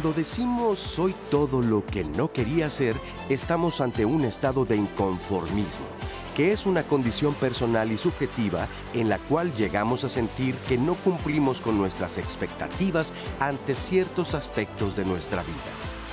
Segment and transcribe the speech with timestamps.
[0.00, 2.96] Cuando decimos soy todo lo que no quería ser,
[3.28, 5.84] estamos ante un estado de inconformismo,
[6.34, 10.94] que es una condición personal y subjetiva en la cual llegamos a sentir que no
[10.94, 15.52] cumplimos con nuestras expectativas ante ciertos aspectos de nuestra vida.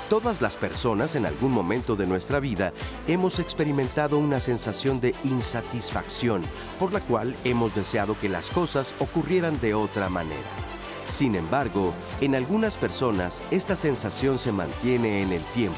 [0.09, 2.73] Todas las personas en algún momento de nuestra vida
[3.07, 6.43] hemos experimentado una sensación de insatisfacción,
[6.77, 10.76] por la cual hemos deseado que las cosas ocurrieran de otra manera.
[11.07, 15.77] Sin embargo, en algunas personas esta sensación se mantiene en el tiempo,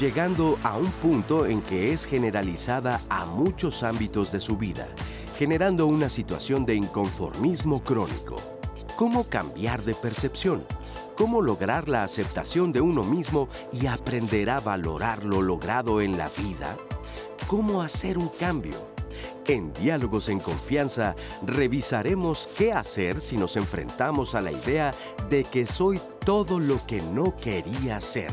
[0.00, 4.88] llegando a un punto en que es generalizada a muchos ámbitos de su vida,
[5.38, 8.36] generando una situación de inconformismo crónico.
[8.96, 10.64] ¿Cómo cambiar de percepción?
[11.16, 16.28] ¿Cómo lograr la aceptación de uno mismo y aprender a valorar lo logrado en la
[16.30, 16.76] vida?
[17.46, 18.93] ¿Cómo hacer un cambio?
[19.46, 21.14] En Diálogos en Confianza
[21.44, 24.90] revisaremos qué hacer si nos enfrentamos a la idea
[25.28, 28.32] de que soy todo lo que no quería ser.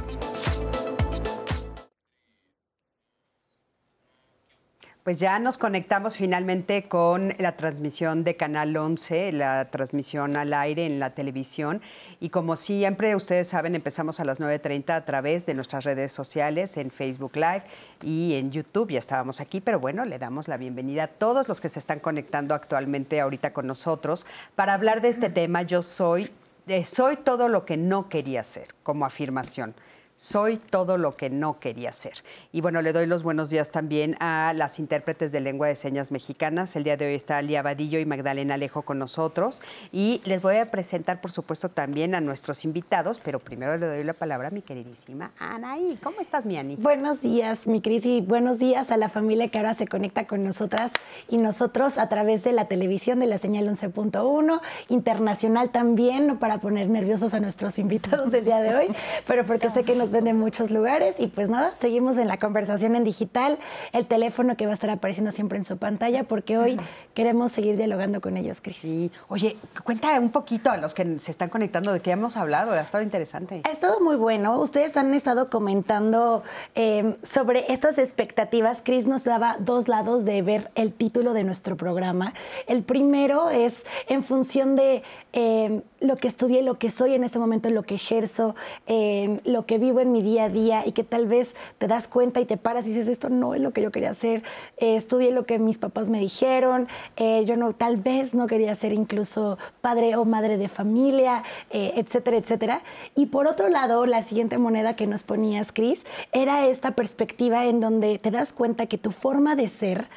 [5.04, 10.86] Pues ya nos conectamos finalmente con la transmisión de Canal 11, la transmisión al aire
[10.86, 11.82] en la televisión.
[12.20, 16.78] Y como siempre, ustedes saben, empezamos a las 9.30 a través de nuestras redes sociales,
[16.78, 17.64] en Facebook Live
[18.04, 18.92] y en YouTube.
[18.92, 22.00] Ya estábamos aquí, pero bueno, le damos la bienvenida a todos los que se están
[22.00, 25.64] conectando actualmente ahorita con nosotros para hablar de este tema.
[25.64, 26.30] Yo soy,
[26.68, 29.74] eh, soy todo lo que no quería ser, como afirmación
[30.22, 32.14] soy todo lo que no quería ser.
[32.52, 36.12] Y bueno, le doy los buenos días también a las intérpretes de lengua de señas
[36.12, 36.76] mexicanas.
[36.76, 39.64] El día de hoy está Lía Vadillo y Magdalena Alejo con nosotros.
[39.92, 44.04] Y les voy a presentar, por supuesto, también a nuestros invitados, pero primero le doy
[44.04, 45.98] la palabra a mi queridísima Anaí.
[46.04, 46.76] ¿Cómo estás, mi Ani?
[46.76, 50.44] Buenos días, mi Cris, y buenos días a la familia que ahora se conecta con
[50.44, 50.92] nosotras
[51.30, 56.60] y nosotros a través de la televisión de la señal 11.1, internacional también, no para
[56.60, 58.96] poner nerviosos a nuestros invitados del día de hoy,
[59.26, 62.38] pero porque sé que nos ven de muchos lugares y pues nada, seguimos en la
[62.38, 63.60] conversación en digital,
[63.94, 66.80] el teléfono que va a estar apareciendo siempre en su pantalla porque hoy
[67.14, 68.78] queremos seguir dialogando con ellos, Cris.
[68.78, 72.72] Sí, oye, cuenta un poquito a los que se están conectando de qué hemos hablado,
[72.72, 73.62] ha estado interesante.
[73.64, 76.44] Ha estado muy bueno, ustedes han estado comentando
[76.76, 81.78] eh, sobre estas expectativas, Cris nos daba dos lados de ver el título de nuestro
[81.78, 82.34] programa.
[82.68, 87.40] El primero es en función de eh, lo que estudié, lo que soy en este
[87.40, 88.56] momento, lo que ejerzo,
[88.88, 92.08] eh, lo que vivo en mi día a día y que tal vez te das
[92.08, 94.44] cuenta y te paras y dices, esto no es lo que yo quería hacer,
[94.78, 96.88] eh, estudié lo que mis papás me dijeron,
[97.18, 101.94] eh, yo no, tal vez no quería ser incluso padre o madre de familia, eh,
[101.96, 102.84] etcétera, etcétera.
[103.16, 107.80] Y por otro lado, la siguiente moneda que nos ponías, Cris, era esta perspectiva en
[107.80, 110.08] donde te das cuenta que tu forma de ser,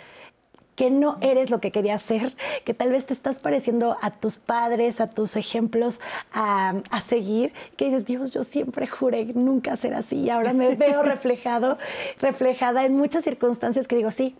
[0.76, 4.38] que no eres lo que querías ser, que tal vez te estás pareciendo a tus
[4.38, 6.00] padres, a tus ejemplos
[6.32, 10.74] a, a, seguir, que dices, Dios, yo siempre juré nunca ser así y ahora me
[10.74, 11.78] veo reflejado,
[12.20, 14.36] reflejada en muchas circunstancias que digo, sí,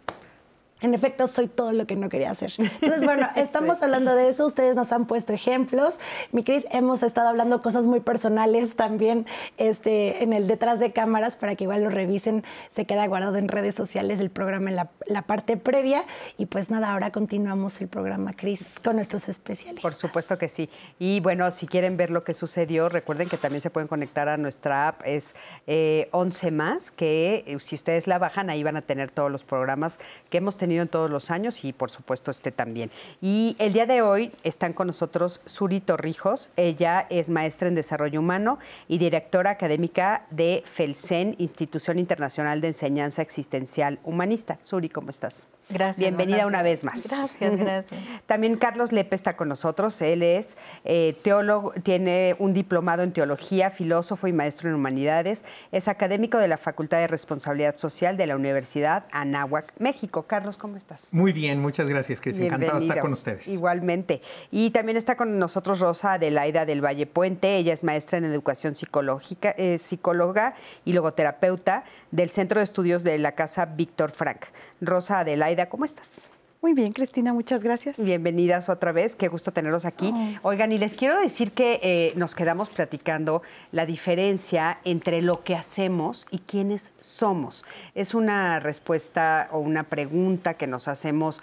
[0.85, 2.53] en efecto, soy todo lo que no quería hacer.
[2.59, 3.85] Entonces, bueno, estamos sí.
[3.85, 4.45] hablando de eso.
[4.45, 5.95] Ustedes nos han puesto ejemplos.
[6.31, 11.37] Mi Cris, hemos estado hablando cosas muy personales también este, en el detrás de cámaras
[11.37, 12.45] para que igual lo revisen.
[12.71, 16.05] Se queda guardado en redes sociales el programa en la, la parte previa.
[16.37, 19.81] Y pues nada, ahora continuamos el programa, Cris, con nuestros especialistas.
[19.81, 20.69] Por supuesto que sí.
[20.99, 24.37] Y bueno, si quieren ver lo que sucedió, recuerden que también se pueden conectar a
[24.37, 25.01] nuestra app.
[25.07, 25.35] Es
[25.67, 29.45] eh, 11 más, que eh, si ustedes la bajan, ahí van a tener todos los
[29.45, 32.91] programas que hemos tenido en todos los años y por supuesto este también.
[33.21, 36.51] Y el día de hoy están con nosotros Suri Torrijos.
[36.57, 43.23] Ella es maestra en desarrollo humano y directora académica de FELCEN, Institución Internacional de Enseñanza
[43.23, 44.59] Existencial Humanista.
[44.61, 45.49] Suri, ¿cómo estás?
[45.69, 45.99] Gracias.
[45.99, 46.49] Bienvenida gracias.
[46.49, 47.09] una vez más.
[47.09, 48.01] Gracias, gracias.
[48.27, 50.01] También Carlos Lepe está con nosotros.
[50.03, 55.45] Él es eh, teólogo, tiene un diplomado en teología, filósofo y maestro en humanidades.
[55.73, 60.25] Es académico de la Facultad de Responsabilidad Social de la Universidad Anáhuac, México.
[60.25, 61.13] Carlos, ¿cómo estás?
[61.13, 62.39] Muy bien, muchas gracias, Cris.
[62.39, 63.47] Encantado de estar con ustedes.
[63.49, 64.23] Igualmente.
[64.51, 67.57] Y también está con nosotros Rosa Adelaida del Valle Puente.
[67.57, 70.55] Ella es maestra en educación psicológica, eh, psicóloga
[70.85, 74.47] y logoterapeuta del Centro de Estudios de la Casa Víctor Frank.
[74.81, 76.27] Rosa Adelaida, ¿cómo estás?
[76.65, 78.03] Muy bien, Cristina, muchas gracias.
[78.03, 80.11] Bienvenidas otra vez, qué gusto tenerlos aquí.
[80.15, 80.49] Oh.
[80.49, 85.57] Oigan, y les quiero decir que eh, nos quedamos platicando la diferencia entre lo que
[85.57, 87.67] hacemos y quiénes somos.
[87.95, 91.43] Es una respuesta o una pregunta que nos hacemos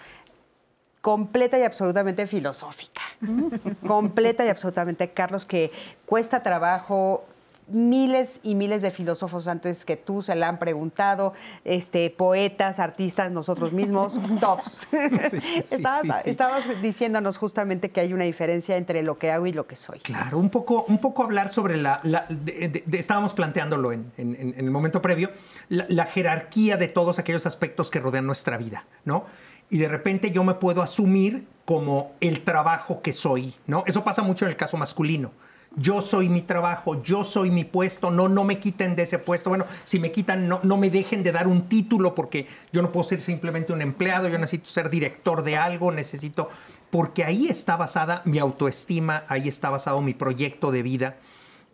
[1.00, 3.02] completa y absolutamente filosófica.
[3.86, 5.70] completa y absolutamente, Carlos, que
[6.04, 7.28] cuesta trabajo
[7.72, 11.32] miles y miles de filósofos antes que tú se la han preguntado,
[11.64, 14.86] este, poetas, artistas, nosotros mismos, todos.
[16.24, 20.00] estabas, diciéndonos justamente que hay una diferencia entre lo que hago y lo que soy.
[20.00, 22.00] Claro, un poco, un poco hablar sobre la...
[22.92, 25.30] estábamos planteándolo en, el momento previo,
[25.68, 29.24] la, jerarquía de todos aquellos aspectos que rodean nuestra vida, ¿no?
[29.70, 33.84] Y de repente yo me puedo asumir como el trabajo que soy, ¿no?
[33.86, 35.30] Eso pasa mucho en el caso masculino
[35.76, 39.50] yo soy mi trabajo, yo soy mi puesto, no, no me quiten de ese puesto.
[39.50, 42.92] Bueno, si me quitan, no, no me dejen de dar un título porque yo no
[42.92, 46.50] puedo ser simplemente un empleado, yo necesito ser director de algo, necesito,
[46.90, 51.16] porque ahí está basada mi autoestima, ahí está basado mi proyecto de vida.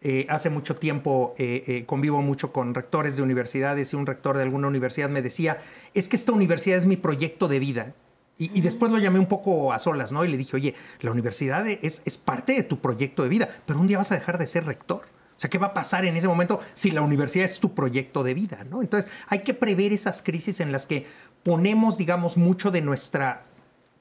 [0.00, 4.36] Eh, hace mucho tiempo eh, eh, convivo mucho con rectores de universidades y un rector
[4.36, 5.58] de alguna universidad me decía,
[5.92, 7.94] es que esta universidad es mi proyecto de vida.
[8.40, 10.24] Y, después lo llamé un poco a solas, ¿no?
[10.24, 13.80] Y le dije, oye, la universidad es, es parte de tu proyecto de vida, pero
[13.80, 15.06] un día vas a dejar de ser rector.
[15.38, 18.22] O sea, ¿qué va a pasar en ese momento si la universidad es tu proyecto
[18.22, 18.64] de vida?
[18.70, 18.80] ¿no?
[18.80, 21.06] Entonces, hay que prever esas crisis en las que
[21.42, 23.44] ponemos, digamos, mucho de nuestra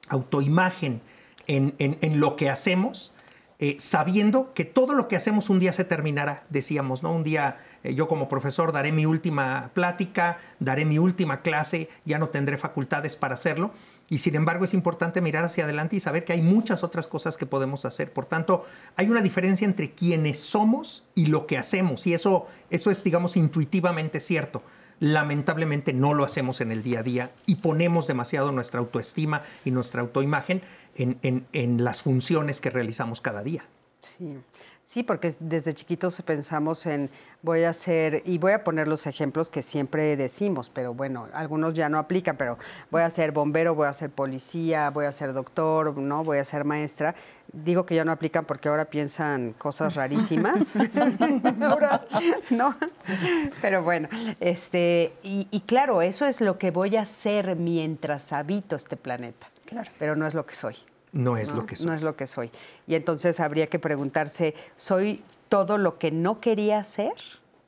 [0.10, 1.02] autoimagen
[1.48, 3.14] en, en, lo que hacemos,
[3.60, 7.12] eh, sabiendo que todo lo que hacemos un día se terminará, decíamos, ¿no?
[7.12, 12.20] Un día eh, yo como profesor daré mi última plática, daré mi última clase, ya
[12.20, 13.72] no tendré facultades para hacerlo.
[14.10, 17.36] Y sin embargo es importante mirar hacia adelante y saber que hay muchas otras cosas
[17.36, 18.14] que podemos hacer.
[18.14, 18.66] Por tanto,
[18.96, 22.06] hay una diferencia entre quienes somos y lo que hacemos.
[22.08, 24.62] Y eso, eso es, digamos, intuitivamente cierto.
[25.00, 29.72] Lamentablemente no lo hacemos en el día a día y ponemos demasiado nuestra autoestima y
[29.72, 30.62] nuestra autoimagen
[30.98, 33.66] en, en, en las funciones que realizamos cada día.
[34.18, 34.38] Sí.
[34.88, 37.10] Sí, porque desde chiquitos pensamos en
[37.42, 41.74] voy a ser, y voy a poner los ejemplos que siempre decimos, pero bueno, algunos
[41.74, 42.58] ya no aplican, pero
[42.90, 46.24] voy a ser bombero, voy a ser policía, voy a ser doctor, ¿no?
[46.24, 47.16] Voy a ser maestra.
[47.52, 50.74] Digo que ya no aplican porque ahora piensan cosas rarísimas.
[52.50, 52.76] ¿no?
[53.62, 54.08] Pero bueno,
[54.40, 59.48] este, y, y claro, eso es lo que voy a hacer mientras habito este planeta.
[59.68, 59.92] Claro.
[60.00, 60.76] Pero no es lo que soy
[61.12, 61.86] no es lo que soy.
[61.88, 62.52] No es lo que soy.
[62.86, 67.14] Y entonces habría que preguntarse, ¿soy todo lo que no quería ser?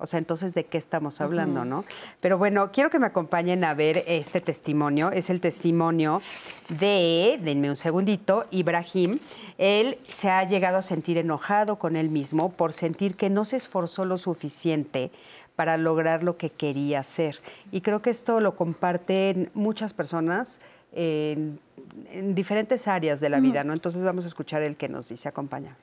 [0.02, 1.84] O sea, entonces, ¿de qué estamos hablando, no?
[2.22, 5.12] Pero bueno, quiero que me acompañen a ver este testimonio.
[5.12, 6.22] Es el testimonio
[6.70, 9.20] de, denme un segundito, Ibrahim.
[9.58, 13.58] Él se ha llegado a sentir enojado con él mismo por sentir que no se
[13.58, 15.12] esforzó lo suficiente
[15.58, 17.42] para lograr lo que quería hacer.
[17.74, 20.62] Y creo que esto lo comparten muchas personas
[20.94, 21.60] en,
[22.34, 23.74] diferentes áreas de la vida, ¿no?
[23.74, 25.78] Entonces vamos a escuchar el que nos dice, acompaña.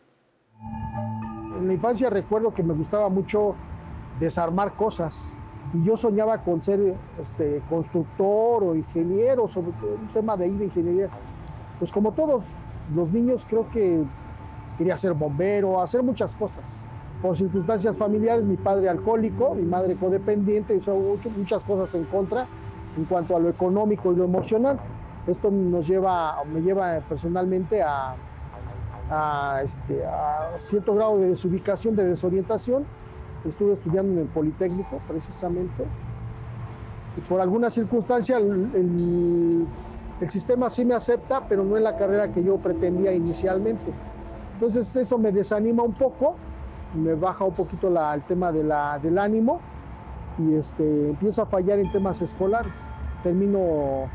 [1.57, 3.55] En la infancia recuerdo que me gustaba mucho
[4.19, 5.39] desarmar cosas
[5.75, 6.81] y yo soñaba con ser
[7.19, 11.09] este, constructor o ingeniero, sobre todo un tema de ahí de ingeniería.
[11.79, 12.53] Pues como todos
[12.95, 14.05] los niños creo que
[14.79, 16.89] quería ser bombero, hacer muchas cosas.
[17.21, 21.03] Por circunstancias familiares, mi padre alcohólico, mi madre codependiente, son
[21.37, 22.47] muchas cosas en contra
[22.97, 24.79] en cuanto a lo económico y lo emocional.
[25.27, 28.15] Esto nos lleva, me lleva personalmente a,
[29.63, 32.85] este, a cierto grado de desubicación, de desorientación.
[33.45, 35.85] Estuve estudiando en el Politécnico, precisamente,
[37.17, 39.67] y por alguna circunstancia el,
[40.29, 43.93] sistema sí me acepta, pero no en la carrera que yo pretendía inicialmente.
[44.55, 46.37] Entonces eso me desanima un poco,
[46.95, 49.61] me baja un poquito el tema de la, del ánimo
[50.39, 52.91] y este, empiezo a fallar en temas escolares.
[53.23, 54.09] Termino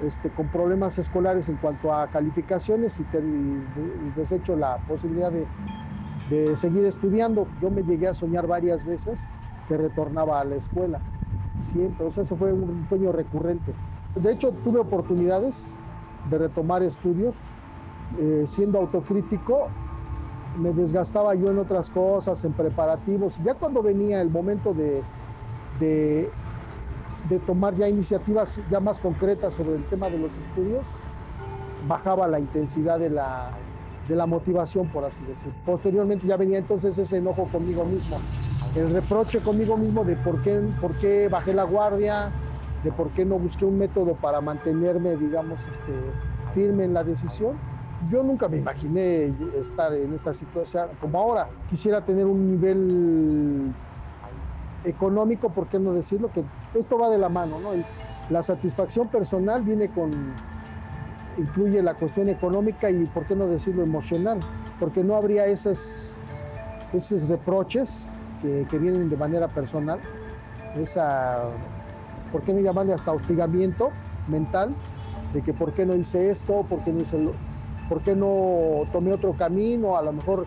[0.00, 3.04] este, con problemas escolares en cuanto a calificaciones y,
[4.16, 7.46] desecho la posibilidad de, seguir estudiando.
[7.60, 9.28] Yo me llegué a soñar varias veces
[9.68, 11.00] que retornaba a la escuela,
[11.58, 13.74] siempre, o sea, eso fue un sueño recurrente.
[14.14, 15.82] De hecho, tuve oportunidades
[16.30, 17.36] de retomar estudios,
[18.18, 19.68] eh, siendo autocrítico,
[20.58, 25.02] me desgastaba yo en otras cosas, en preparativos, y ya cuando venía el momento de,
[25.78, 26.30] de
[27.28, 30.94] de tomar ya iniciativas ya más concretas sobre el tema de los estudios,
[31.86, 33.52] bajaba la intensidad de la,
[34.08, 35.52] de la motivación, por así decir.
[35.64, 38.18] Posteriormente ya venía entonces ese enojo conmigo mismo,
[38.74, 42.32] el reproche conmigo mismo de por qué, por qué bajé la guardia,
[42.82, 45.92] de por qué no busqué un método para mantenerme, digamos, este,
[46.52, 47.56] firme en la decisión.
[48.10, 51.48] Yo nunca me imaginé estar en esta situación como ahora.
[51.68, 53.72] Quisiera tener un nivel
[54.84, 56.30] económico, ¿por qué no decirlo?
[56.32, 57.70] Que esto va de la mano, ¿no?
[58.30, 60.34] la satisfacción personal viene con,
[61.36, 64.40] incluye la cuestión económica y, ¿por qué no decirlo, emocional?
[64.78, 66.18] Porque no habría esos,
[66.92, 68.08] esos reproches
[68.40, 70.00] que, que vienen de manera personal,
[70.76, 71.50] esa,
[72.30, 73.90] ¿por qué no llamarle hasta hostigamiento
[74.28, 74.74] mental?
[75.34, 77.18] De que por qué no hice esto, por qué no hice
[77.88, 80.46] por qué no tomé otro camino, a lo mejor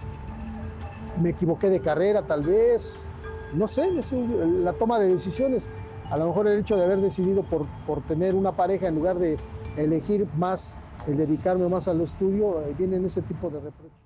[1.22, 3.12] me equivoqué de carrera tal vez,
[3.53, 5.69] no sé, no sé, la toma de decisiones.
[6.09, 9.17] A lo mejor el hecho de haber decidido por, por tener una pareja en lugar
[9.17, 9.37] de
[9.77, 14.05] elegir más, el dedicarme más al estudio, eh, vienen ese tipo de reproches.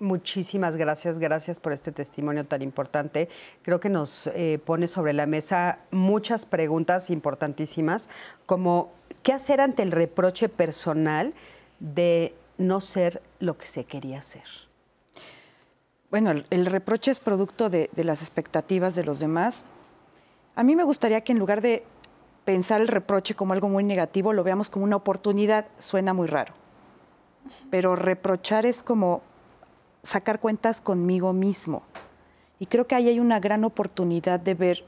[0.00, 3.28] Muchísimas gracias, gracias por este testimonio tan importante.
[3.62, 8.10] Creo que nos eh, pone sobre la mesa muchas preguntas importantísimas,
[8.44, 8.90] como
[9.22, 11.32] qué hacer ante el reproche personal
[11.78, 14.63] de no ser lo que se quería ser.
[16.14, 19.66] Bueno, el, reproche es producto de, de las expectativas de los demás.
[20.54, 21.82] A mí me gustaría que en lugar de
[22.44, 25.66] pensar el reproche como algo muy negativo, lo veamos como una oportunidad.
[25.80, 26.54] Suena muy raro.
[27.68, 29.22] Pero reprochar es como
[30.04, 31.82] sacar cuentas conmigo mismo.
[32.60, 34.84] Y creo que ahí hay una gran oportunidad de ver,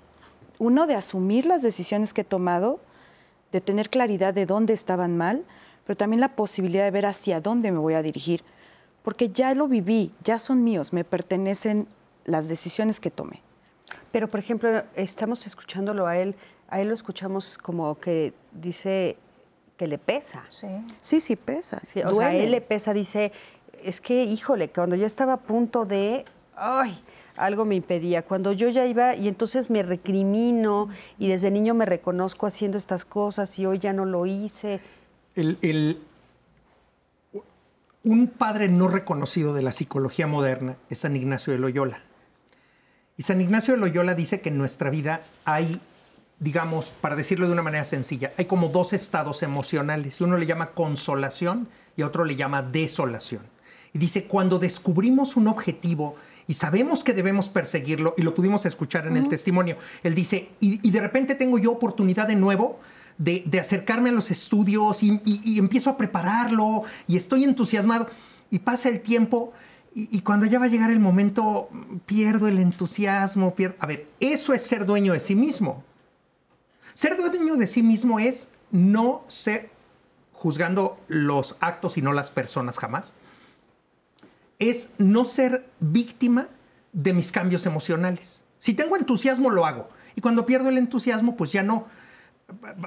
[0.60, 2.78] uno, de asumir las decisiones que he tomado,
[3.50, 5.44] de tener claridad de dónde estaban mal,
[5.88, 8.44] pero también la posibilidad de ver hacia dónde me voy a dirigir,
[9.06, 11.86] porque ya lo viví, ya son míos, me pertenecen
[12.24, 13.40] las decisiones que tomé.
[14.10, 16.34] Pero, por ejemplo, estamos escuchándolo a él,
[16.68, 19.16] a él lo escuchamos como que dice
[19.76, 20.42] que le pesa.
[20.48, 20.66] Sí,
[21.00, 21.80] sí, sí pesa.
[21.86, 23.30] Sí, o sea, a él le pesa, dice,
[23.80, 26.24] es que, híjole, cuando yo estaba a punto de,
[26.56, 27.00] ay,
[27.36, 28.22] algo me impedía.
[28.22, 33.04] Cuando yo ya iba y entonces me recrimino y desde niño me reconozco haciendo estas
[33.04, 34.80] cosas y hoy ya no lo hice.
[35.36, 36.00] El, el-
[38.06, 41.98] un padre no reconocido de la psicología moderna es San Ignacio de Loyola.
[43.16, 45.80] Y San Ignacio de Loyola dice que en nuestra vida hay,
[46.38, 50.20] digamos, para decirlo de una manera sencilla, hay como dos estados emocionales.
[50.20, 53.42] Y uno le llama consolación y otro le llama desolación.
[53.92, 56.14] Y dice, cuando descubrimos un objetivo
[56.46, 60.86] y sabemos que debemos perseguirlo, y lo pudimos escuchar en el testimonio, él dice, y,
[60.86, 62.78] y de repente tengo yo oportunidad de nuevo
[63.18, 68.08] de, acercarme a los estudios y empiezo a prepararlo y estoy entusiasmado.
[68.50, 69.52] Y pasa el tiempo
[69.94, 71.68] y, y cuando ya va a llegar el momento,
[72.06, 73.54] pierdo el entusiasmo.
[73.56, 75.82] pierdo- A ver, eso es ser dueño de sí mismo.
[76.94, 79.70] Ser dueño de sí mismo es no ser
[80.32, 83.14] juzgando los actos y no las personas jamás.
[84.58, 86.48] Es no ser víctima
[86.92, 88.44] de mis cambios emocionales.
[88.58, 89.88] Si tengo entusiasmo, lo hago.
[90.14, 91.86] Y cuando pierdo el entusiasmo, pues ya no.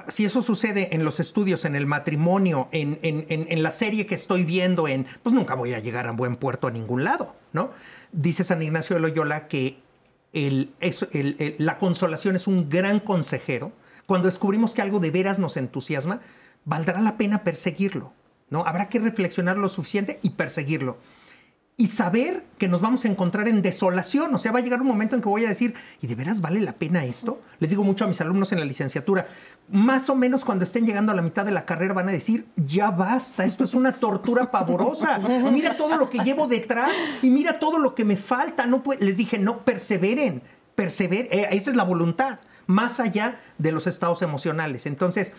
[0.08, 4.14] Si eso sucede en los estudios, en el matrimonio, en, en- en- la serie que
[4.14, 7.70] estoy viendo, en, pues nunca voy a llegar a buen puerto a ningún lado, ¿no?
[8.10, 9.78] Dice San Ignacio de Loyola que
[10.32, 13.72] el- el- la consolación es un gran consejero.
[14.06, 16.20] Cuando descubrimos que algo de veras nos entusiasma,
[16.64, 18.12] valdrá la pena perseguirlo,
[18.48, 18.64] ¿no?
[18.66, 20.96] Habrá que reflexionar lo suficiente y perseguirlo
[21.80, 24.34] y saber que nos vamos a encontrar en desolación.
[24.34, 25.72] O sea, va a llegar un momento en que voy a decir,
[26.02, 27.40] ¿y de veras vale la pena esto?
[27.58, 29.28] Les digo mucho a mis alumnos en la licenciatura,
[29.70, 32.46] más o menos cuando estén llegando a la mitad de la carrera van a decir,
[32.54, 35.18] ya basta, esto es una tortura pavorosa.
[35.50, 38.66] Mira todo lo que llevo detrás y mira todo lo que me falta.
[38.66, 39.02] No puede-".
[39.02, 40.42] Les dije, no, perseveren,
[40.74, 41.28] perseveren.
[41.32, 44.84] Eh, esa es la voluntad, más allá de los estados emocionales.
[44.84, 45.32] Entonces,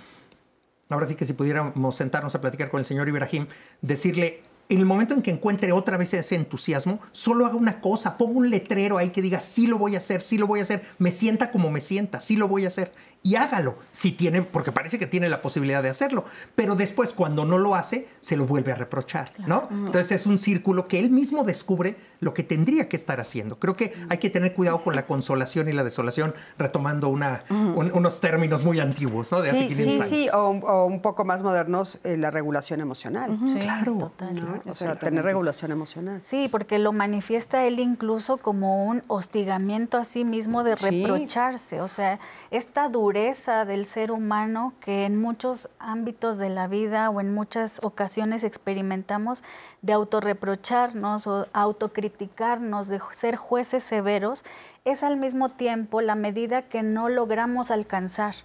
[0.89, 3.45] ahora sí que si pudiéramos sentarnos a platicar con el señor Ibrahim,
[3.83, 8.17] decirle, en el momento en que encuentre otra vez ese entusiasmo, solo haga una cosa,
[8.17, 10.61] ponga un letrero ahí que diga, sí lo voy a hacer, sí lo voy a
[10.61, 12.93] hacer, me sienta como me sienta, sí lo voy a hacer.
[13.23, 16.25] Y hágalo, si tiene, porque parece que tiene la posibilidad de hacerlo.
[16.55, 19.67] Pero después, cuando no lo hace, se lo vuelve a reprochar, ¿no?
[19.69, 23.59] Entonces es un círculo que él mismo descubre lo que tendría que estar haciendo.
[23.59, 27.91] Creo que hay que tener cuidado con la consolación y la desolación, retomando una, un-
[27.93, 29.41] unos términos muy antiguos, ¿no?
[29.41, 30.09] De hace Sí, 500 sí, años.
[30.09, 33.37] sí, o, o un poco más modernos, eh, la regulación emocional.
[33.59, 33.97] Claro.
[33.99, 34.35] total.
[34.43, 34.61] ¿no?
[34.65, 36.21] O sea, tener regulación emocional.
[36.23, 40.85] Sí, porque lo manifiesta él incluso como un hostigamiento a sí mismo de Sí.
[40.89, 41.81] reprocharse.
[41.81, 42.19] O sea,
[42.51, 47.79] esta dureza del ser humano que en muchos ámbitos de la vida o en muchas
[47.81, 49.41] ocasiones experimentamos
[49.81, 54.43] de autorreprocharnos o autocriticarnos, de ser jueces severos,
[54.83, 58.35] es al mismo tiempo la medida que no logramos alcanzar.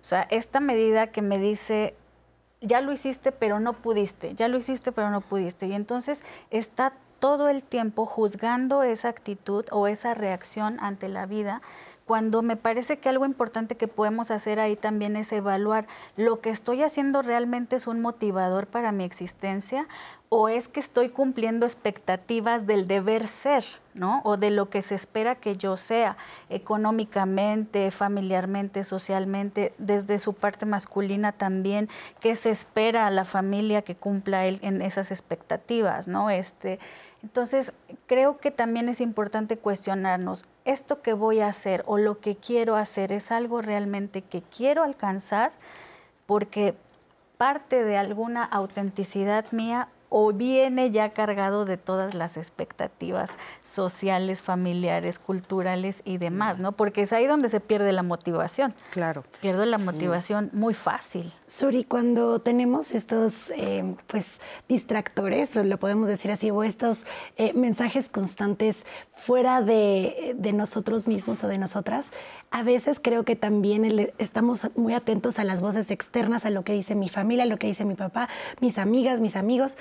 [0.00, 1.94] O sea, esta medida que me dice,
[2.60, 5.68] ya lo hiciste pero no pudiste, ya lo hiciste pero no pudiste.
[5.68, 11.62] Y entonces está todo el tiempo juzgando esa actitud o esa reacción ante la vida,
[12.06, 16.50] cuando me parece que algo importante que podemos hacer ahí también es evaluar lo que
[16.50, 19.86] estoy haciendo realmente es un motivador para mi existencia
[20.34, 24.22] o es que estoy cumpliendo expectativas del deber ser, ¿no?
[24.24, 26.16] O de lo que se espera que yo sea
[26.48, 31.90] económicamente, familiarmente, socialmente, desde su parte masculina también,
[32.20, 36.30] qué se espera a la familia que cumpla él en esas expectativas, ¿no?
[36.30, 36.78] Este,
[37.22, 37.72] entonces,
[38.06, 42.76] creo que también es importante cuestionarnos, ¿esto que voy a hacer o lo que quiero
[42.76, 45.52] hacer es algo realmente que quiero alcanzar?
[46.26, 46.74] Porque
[47.38, 53.30] parte de alguna autenticidad mía o viene ya cargado de todas las expectativas
[53.64, 56.72] sociales, familiares, culturales y demás, ¿no?
[56.72, 58.74] Porque es ahí donde se pierde la motivación.
[58.90, 59.24] Claro.
[59.40, 61.32] Pierde la motivación muy fácil.
[61.46, 68.08] Suri, cuando tenemos estos eh, pues distractores, lo podemos decir así, o estos eh, mensajes
[68.08, 72.10] constantes fuera de, de nosotros mismos o de nosotras,
[72.50, 76.64] a veces creo que también el- estamos muy atentos a las voces externas, a lo
[76.64, 78.28] que dice mi familia, a lo que dice mi papá,
[78.60, 79.76] mis amigas, mis amigos,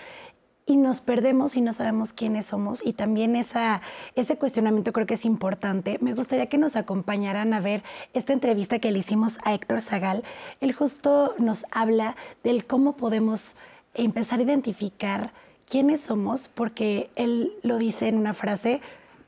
[0.71, 2.81] y nos perdemos y no sabemos quiénes somos.
[2.85, 3.81] Y también esa,
[4.15, 5.97] ese cuestionamiento creo que es importante.
[5.99, 10.23] Me gustaría que nos acompañaran a ver esta entrevista que le hicimos a Héctor Zagal.
[10.61, 13.57] Él justo nos habla del cómo podemos
[13.93, 15.33] empezar a identificar
[15.69, 18.79] quiénes somos, porque él lo dice en una frase,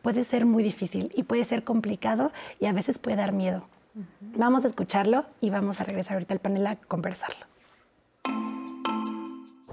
[0.01, 2.31] puede ser muy difícil y puede ser complicado
[2.61, 3.67] y a veces puede dar miedo.
[4.21, 7.45] Vamos a escucharlo y vamos a regresar ahorita al panel a conversarlo.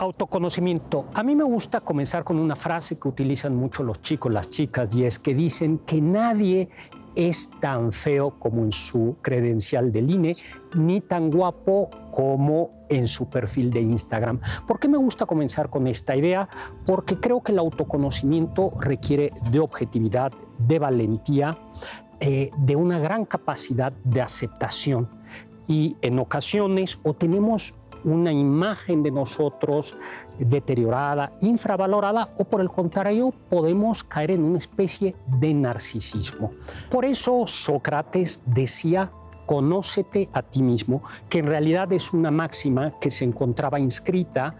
[0.00, 1.08] Autoconocimiento.
[1.12, 4.94] A mí me gusta comenzar con una frase que utilizan mucho los chicos, las chicas,
[4.94, 6.70] y es que dicen que nadie
[7.14, 10.38] es tan feo como en su credencial del INE,
[10.74, 14.40] ni tan guapo como en su perfil de Instagram.
[14.66, 16.48] ¿Por qué me gusta comenzar con esta idea?
[16.86, 20.32] Porque creo que el autoconocimiento requiere de objetividad,
[20.66, 21.58] de valentía,
[22.20, 25.10] eh, de una gran capacidad de aceptación.
[25.68, 29.96] Y en ocasiones o tenemos una imagen de nosotros
[30.38, 36.52] deteriorada, infravalorada, o por el contrario, podemos caer en una especie de narcisismo.
[36.90, 39.10] Por eso Sócrates decía,
[39.46, 44.56] conócete a ti mismo, que en realidad es una máxima que se encontraba inscrita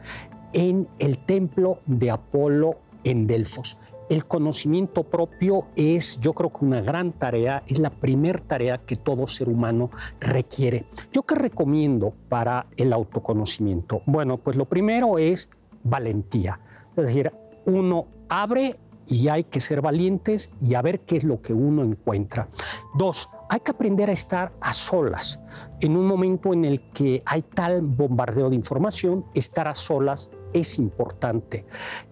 [0.53, 3.79] en el templo de Apolo en Delfos.
[4.11, 8.97] El conocimiento propio es, yo creo que una gran tarea, es la primer tarea que
[8.97, 10.87] todo ser humano requiere.
[11.13, 14.03] ¿Yo qué recomiendo para el autoconocimiento?
[14.07, 15.49] Bueno, pues lo primero es
[15.85, 16.59] valentía.
[16.97, 17.33] Es decir,
[17.67, 21.85] uno abre y hay que ser valientes y a ver qué es lo que uno
[21.85, 22.49] encuentra.
[22.95, 25.41] Dos, hay que aprender a estar a solas.
[25.81, 30.79] En un momento en el que hay tal bombardeo de información, estar a solas es
[30.79, 31.65] importante.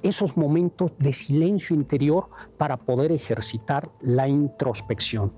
[0.02, 5.32] Esos momentos de silencio interior para poder ejercitar la introspección.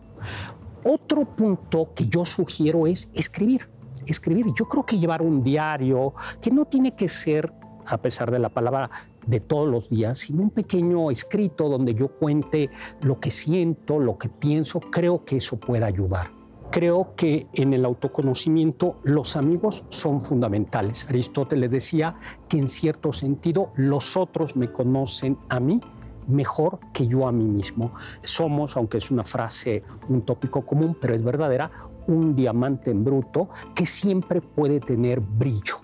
[0.84, 3.68] Otro punto que yo sugiero es escribir.
[4.06, 4.46] Escribir.
[4.56, 7.52] Yo creo que llevar un diario, que no tiene que ser,
[7.86, 8.90] a pesar de la palabra,
[9.26, 12.70] de todos los días, sino un pequeño escrito donde yo cuente
[13.02, 16.39] lo que siento, lo que pienso, creo que eso puede ayudar.
[16.70, 21.04] Creo que en el autoconocimiento los amigos son fundamentales.
[21.08, 22.14] Aristóteles decía
[22.48, 25.80] que en cierto sentido los otros me conocen a mí
[26.28, 27.90] mejor que yo a mí mismo.
[28.22, 31.70] Somos, aunque es una frase, un tópico común, pero es verdadera,
[32.06, 35.78] un diamante en bruto que siempre puede tener brillo.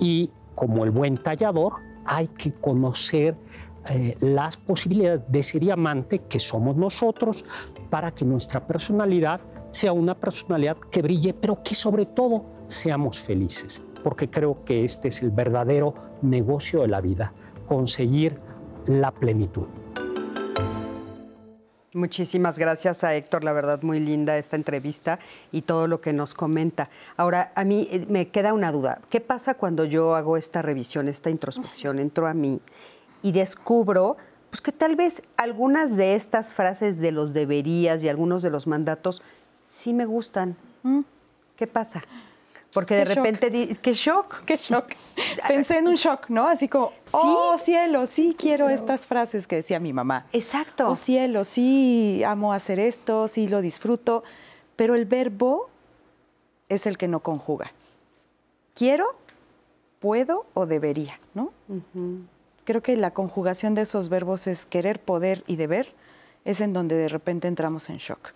[0.00, 1.74] Y como el buen tallador,
[2.06, 3.36] hay que conocer
[3.90, 7.44] eh, las posibilidades de ese diamante que somos nosotros
[7.90, 9.40] para que nuestra personalidad
[9.74, 15.08] sea una personalidad que brille, pero que sobre todo seamos felices, porque creo que este
[15.08, 17.32] es el verdadero negocio de la vida,
[17.66, 18.38] conseguir
[18.86, 19.66] la plenitud.
[21.92, 25.18] Muchísimas gracias a Héctor, la verdad muy linda esta entrevista
[25.50, 26.88] y todo lo que nos comenta.
[27.16, 29.00] Ahora, a mí eh, me queda una duda.
[29.10, 32.60] ¿Qué pasa cuando yo hago esta revisión, esta introspección, entro a mí
[33.22, 34.16] y descubro
[34.50, 38.68] pues que tal vez algunas de estas frases de los deberías y algunos de los
[38.68, 39.20] mandatos
[39.74, 40.56] sí me gustan?
[41.56, 42.02] ¿Qué pasa?
[42.72, 43.16] Porque de Qué shock.
[43.24, 44.44] repente, di- qué shock.
[44.44, 44.92] Qué shock.
[45.48, 46.46] Pensé en un shock, ¿no?
[46.48, 50.26] Así como, oh cielo, sí quiero estas frases que decía mi mamá.
[50.32, 50.88] Exacto.
[50.90, 54.24] Oh cielo, sí amo hacer esto, sí lo disfruto,
[54.76, 55.68] pero el verbo
[56.68, 57.72] es el que no conjuga.
[58.74, 59.14] Quiero,
[60.00, 61.52] puedo o debería, ¿no?
[62.64, 65.92] Creo que la conjugación de esos verbos es querer, poder y deber,
[66.44, 68.30] es en donde de repente entramos en shock.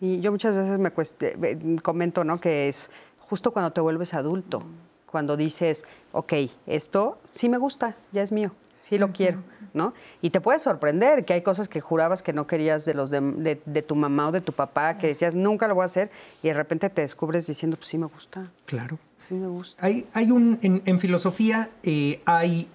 [0.00, 1.36] Sí, yo muchas veces me cueste-
[1.82, 2.40] comento, ¿no?
[2.40, 4.62] Que es justo cuando te vuelves adulto,
[5.06, 6.32] cuando dices, ok,
[6.66, 9.42] esto sí me gusta, ya es mío, sí lo quiero,
[9.74, 9.92] ¿no?
[10.22, 13.20] Y te puede sorprender que hay cosas que jurabas que no querías de los de,
[13.20, 16.10] de- de tu mamá o de tu papá, que decías, nunca lo voy a hacer,
[16.42, 18.98] y de repente te descubres diciendo, pues sí me gusta, Claro.
[19.28, 19.84] sí me gusta.
[19.84, 22.68] Hay, hay un, en, en filosofía eh, hay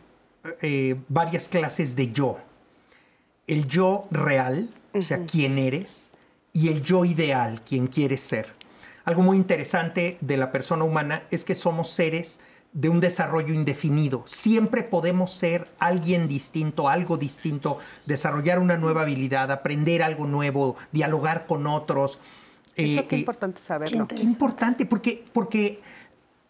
[0.61, 2.37] eh, varias clases de yo.
[3.47, 6.11] El yo real, o sea, quién eres,
[6.55, 8.47] y el yo ideal, quien quieres ser.
[9.03, 12.39] Algo muy interesante de la persona humana es que somos seres
[12.71, 14.23] de un desarrollo indefinido.
[14.25, 21.45] Siempre podemos ser alguien distinto, algo distinto, desarrollar una nueva habilidad, aprender algo nuevo, dialogar
[21.45, 22.19] con otros.
[22.75, 24.07] Eso Eh, qué eh, importante saberlo.
[24.07, 25.81] Qué Qué importante, porque, porque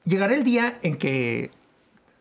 [0.03, 1.49] llegará el día en que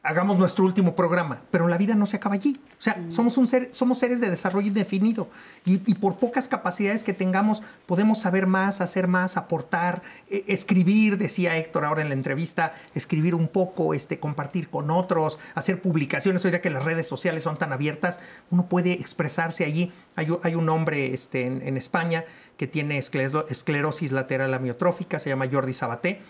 [0.04, 2.60] hagamos nuestro último programa, pero la vida no se acaba allí.
[2.78, 5.28] O sea, somos, un ser, somos seres de desarrollo indefinido
[5.64, 11.16] y, y, por pocas capacidades que tengamos podemos saber más, hacer más, aportar, eh, escribir,
[11.16, 16.44] decía Héctor ahora en la entrevista, escribir un poco, este, compartir con otros, hacer publicaciones.
[16.44, 19.90] Hoy día que las redes sociales son tan abiertas, uno puede expresarse allí.
[20.16, 22.24] Hay, hay un hombre este, en, en España
[22.58, 26.20] que tiene esclerosis lateral amiotrófica, se llama Jordi Sabaté.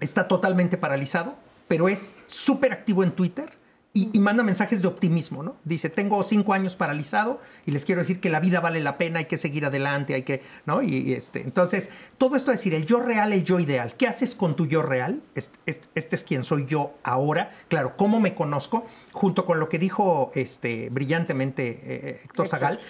[0.00, 1.38] Está totalmente paralizado,
[1.70, 3.48] pero es súper activo en Twitter
[3.92, 5.54] y, y, manda mensajes de optimismo, ¿no?
[5.62, 9.20] Dice, tengo cinco años paralizado y les quiero decir que la vida vale la pena,
[9.20, 10.82] hay que seguir adelante, hay que, ¿no?
[10.82, 13.94] Y, y este, entonces, todo esto es decir, el yo real, el yo ideal.
[13.96, 15.22] ¿Qué haces con tu yo real?
[15.36, 17.52] Este, este, este es quien soy yo ahora.
[17.68, 18.84] Claro, ¿cómo me conozco?
[19.12, 22.80] Junto con lo que dijo este, brillantemente eh, Héctor Zagal.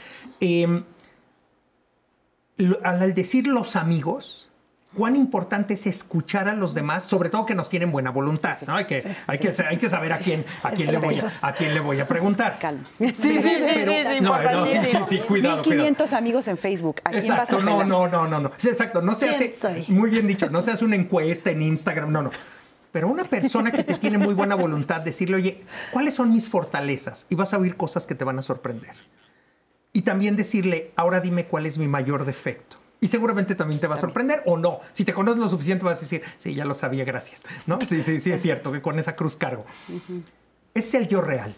[0.40, 0.84] Eh,
[2.82, 4.49] al decir los amigos,
[4.94, 8.74] cuán importante es escuchar a los demás, sobre todo que nos tienen buena voluntad, ¿no?
[8.74, 9.48] Hay que, sí, hay sí.
[9.48, 12.00] que, hay que saber a quién, a quién, le voy a, a quién le voy
[12.00, 12.58] a preguntar.
[12.58, 12.88] Calma.
[12.98, 16.16] Sí, sí, sí, pero, no, no, sí, sí, cuidado, 1500 cuidado.
[16.16, 17.00] amigos en Facebook.
[17.04, 18.48] ¿A quién exacto, vas a no, no, no, no, no.
[18.48, 19.84] Exacto, no se ¿Quién hace, soy?
[19.88, 22.30] muy bien dicho, no se hace una encuesta en Instagram, no, no.
[22.92, 27.26] Pero una persona que te tiene muy buena voluntad, decirle, oye, ¿cuáles son mis fortalezas?
[27.28, 28.96] Y vas a oír cosas que te van a sorprender.
[29.92, 32.79] Y también decirle, ahora dime cuál es mi mayor defecto.
[33.00, 34.80] Y seguramente también te va a sorprender o no.
[34.92, 37.44] Si te conoces lo suficiente vas a decir, sí, ya lo sabía, gracias.
[37.66, 37.80] ¿No?
[37.80, 39.64] Sí, sí, sí, es cierto que con esa cruz cargo.
[40.74, 41.56] Ese es el yo real.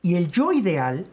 [0.00, 1.06] Y el yo ideal,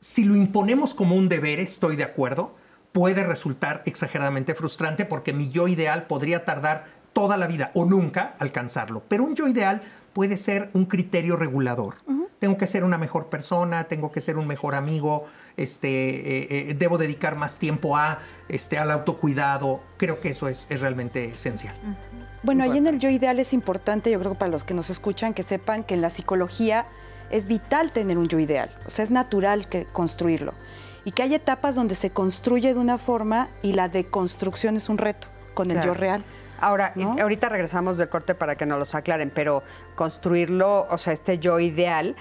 [0.00, 2.54] si lo imponemos como un deber, estoy de acuerdo,
[2.92, 8.34] puede resultar exageradamente frustrante porque mi yo ideal podría tardar toda la vida o nunca
[8.38, 9.02] alcanzarlo.
[9.08, 11.94] Pero un yo ideal puede ser un criterio regulador.
[12.40, 15.26] Tengo que ser una mejor persona, tengo que ser un mejor amigo,
[15.56, 19.80] este, eh, eh, debo dedicar más tiempo a, este, al autocuidado.
[19.98, 21.76] Creo que eso es, es realmente esencial.
[22.42, 24.88] Bueno, ahí en el yo ideal es importante, yo creo que para los que nos
[24.90, 26.86] escuchan, que sepan que en la psicología
[27.30, 28.70] es vital tener un yo ideal.
[28.86, 30.54] O sea, es natural que construirlo.
[31.04, 34.98] Y que hay etapas donde se construye de una forma y la deconstrucción es un
[34.98, 35.94] reto con el Claro.
[35.94, 36.24] yo real.
[36.60, 39.62] Ahora, ahorita regresamos del corte para que nos los aclaren, pero
[39.94, 42.16] construirlo, o sea, este yo ideal,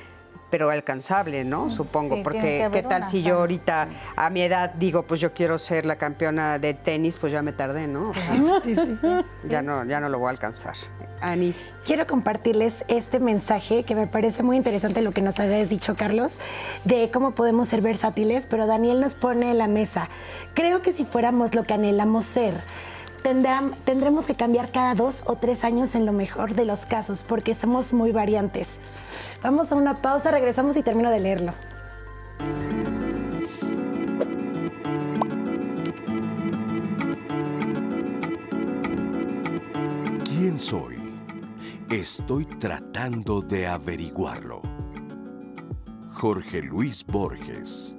[0.50, 1.70] pero alcanzable, ¿no?
[1.70, 5.34] Supongo, Sí, porque qué tal una si yo ahorita a mi edad digo, pues yo
[5.34, 8.10] quiero ser la campeona de tenis, pues ya me tardé, ¿no?
[8.10, 9.08] O sea, Sí, sí, sí.
[9.48, 10.74] ya no, ya no lo voy a alcanzar.
[11.22, 11.54] Ani,
[11.86, 16.40] Quiero compartirles este mensaje que me parece muy interesante lo que nos habías dicho, Carlos,
[16.84, 20.10] de cómo podemos ser versátiles, pero Daniel nos pone en la mesa.
[20.54, 22.54] Creo que si fuéramos lo que anhelamos ser,
[23.24, 27.24] tendrán- tendremos que cambiar cada dos o tres años en lo mejor de los casos,
[27.28, 28.80] porque somos muy variantes.
[29.44, 31.54] Vamos a una pausa, regresamos y termino de leerlo.
[40.26, 40.96] ¿Quién soy?
[41.90, 44.62] Estoy tratando de averiguarlo.
[46.12, 47.96] Jorge Luis Borges,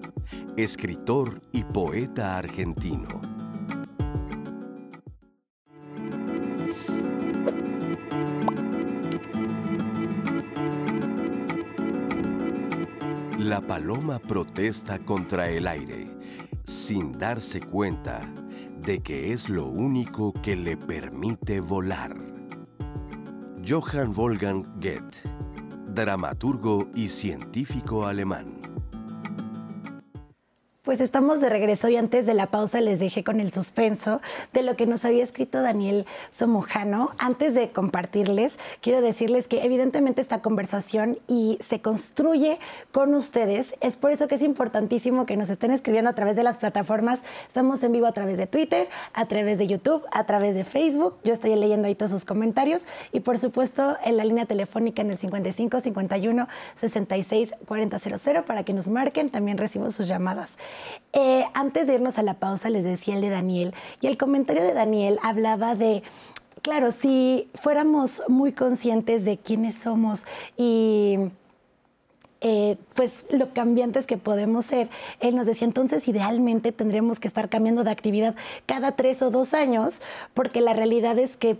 [0.57, 3.09] escritor y poeta argentino.
[13.51, 16.09] La paloma protesta contra el aire,
[16.67, 18.21] sin darse cuenta
[18.81, 22.17] de que es lo único que le permite volar.
[23.67, 25.17] Johann Wolfgang Goethe,
[25.89, 28.60] dramaturgo y científico alemán.
[30.91, 34.21] Pues estamos de regreso y antes de la pausa les dejé con el suspenso
[34.53, 37.13] de lo que nos había escrito Daniel Somojano.
[37.17, 42.59] Antes de compartirles, quiero decirles que evidentemente esta conversación y se construye
[42.91, 43.77] con ustedes.
[43.81, 47.23] Es por eso que es importantísimo que nos estén escribiendo a través de las plataformas.
[47.47, 51.19] Estamos en vivo a través de Twitter, a través de YouTube, a través de Facebook.
[51.23, 55.13] Yo estoy leyendo ahí todos sus comentarios y por supuesto en la línea telefónica en
[55.13, 56.49] el 55 51
[56.81, 59.31] 66 4000 para que nos marquen.
[59.31, 60.59] También recibo sus llamadas.
[61.13, 64.63] Eh, antes de irnos a la pausa, les decía el de Daniel, y el comentario
[64.63, 66.03] de Daniel hablaba de,
[66.63, 70.25] claro, si fuéramos muy conscientes de quiénes somos
[70.57, 71.31] y
[72.43, 74.89] eh, pues lo cambiantes que podemos ser.
[75.21, 79.53] Él nos decía, entonces idealmente tendríamos que estar cambiando de actividad cada tres o dos
[79.53, 80.01] años,
[80.33, 81.59] porque la realidad es que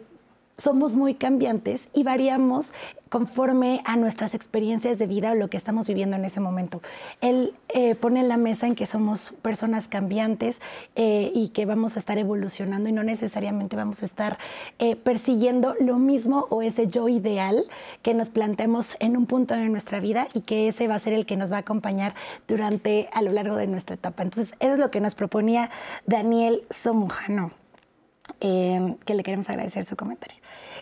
[0.61, 2.73] somos muy cambiantes y variamos
[3.11, 6.81] conforme a nuestras experiencias de vida o lo que estamos viviendo en ese momento.
[7.21, 10.61] Él eh, pone en la mesa en que somos personas cambiantes
[10.95, 14.39] eh, y que vamos a estar evolucionando y no necesariamente vamos a estar
[14.79, 17.65] eh, persiguiendo lo mismo o ese yo ideal
[18.03, 21.13] que nos planteemos en un punto de nuestra vida y que ese va a ser
[21.13, 22.15] el que nos va a acompañar
[22.47, 24.23] durante a lo largo de nuestra etapa.
[24.23, 25.71] Entonces, eso es lo que nos proponía
[26.07, 27.51] Daniel Somujano.
[28.39, 30.40] que le queremos agradecer su comentario.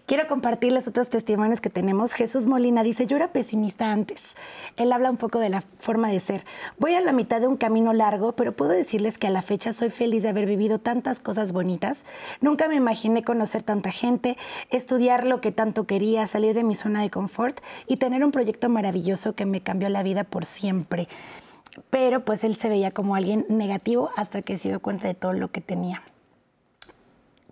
[0.08, 2.14] Quiero compartirles otros testimonios que tenemos.
[2.14, 4.36] Jesús Molina dice, yo era pesimista antes.
[4.78, 6.46] Él habla un poco de la forma de ser.
[6.78, 9.74] Voy a la mitad de un camino largo, pero puedo decirles que a la fecha
[9.74, 12.06] soy feliz de haber vivido tantas cosas bonitas.
[12.40, 14.38] Nunca me imaginé conocer tanta gente,
[14.70, 18.70] estudiar lo que tanto quería, salir de mi zona de confort y tener un proyecto
[18.70, 21.06] maravilloso que me cambió la vida por siempre.
[21.90, 25.34] Pero pues él se veía como alguien negativo hasta que se dio cuenta de todo
[25.34, 26.02] lo que tenía.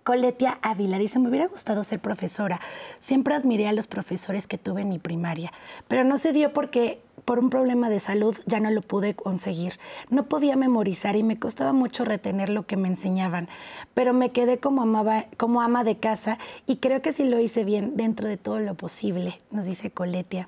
[0.07, 2.61] Coletia Ávila dice, me hubiera gustado ser profesora.
[3.01, 5.51] Siempre admiré a los profesores que tuve en mi primaria,
[5.89, 9.73] pero no se dio porque por un problema de salud ya no lo pude conseguir.
[10.09, 13.49] No podía memorizar y me costaba mucho retener lo que me enseñaban,
[13.93, 17.65] pero me quedé como, amaba, como ama de casa y creo que sí lo hice
[17.65, 20.47] bien dentro de todo lo posible, nos dice Coletia.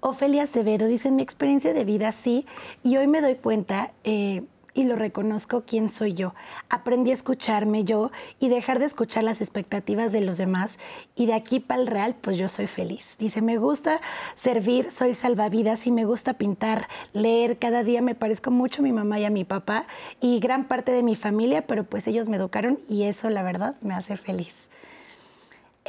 [0.00, 2.44] Ofelia Acevedo dice, mi experiencia de vida sí,
[2.82, 3.92] y hoy me doy cuenta...
[4.04, 4.42] Eh,
[4.74, 6.34] y lo reconozco quién soy yo.
[6.68, 10.78] Aprendí a escucharme yo y dejar de escuchar las expectativas de los demás
[11.14, 13.16] y de aquí para el real, pues yo soy feliz.
[13.18, 14.00] Dice, me gusta
[14.36, 17.58] servir, soy salvavidas y me gusta pintar, leer.
[17.58, 19.86] Cada día me parezco mucho a mi mamá y a mi papá
[20.20, 23.76] y gran parte de mi familia, pero pues ellos me educaron y eso la verdad
[23.80, 24.70] me hace feliz.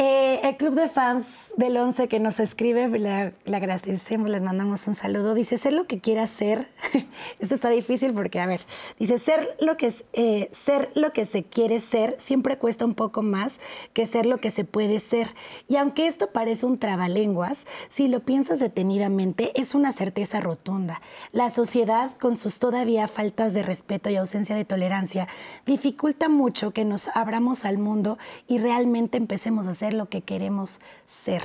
[0.04, 4.96] Eh, el club de fans del 11 que nos escribe, le, agradecemos, les mandamos un
[4.96, 5.36] saludo.
[5.36, 6.70] Dice, ser lo que quiera ser.
[7.40, 8.62] Esto está difícil porque, a ver,
[8.98, 13.22] dice, ser lo, que, eh, ser lo que se quiere ser siempre cuesta un poco
[13.22, 13.60] más
[13.94, 15.36] que ser lo que se puede ser.
[15.68, 21.00] Y aunque esto parece un trabalenguas, si lo piensas detenidamente, es una certeza rotunda.
[21.32, 25.28] La sociedad, con sus todavía faltas de respeto y ausencia de tolerancia,
[25.68, 30.80] dificulta mucho que nos abramos al mundo y realmente empecemos a ser lo que queremos
[31.06, 31.44] ser.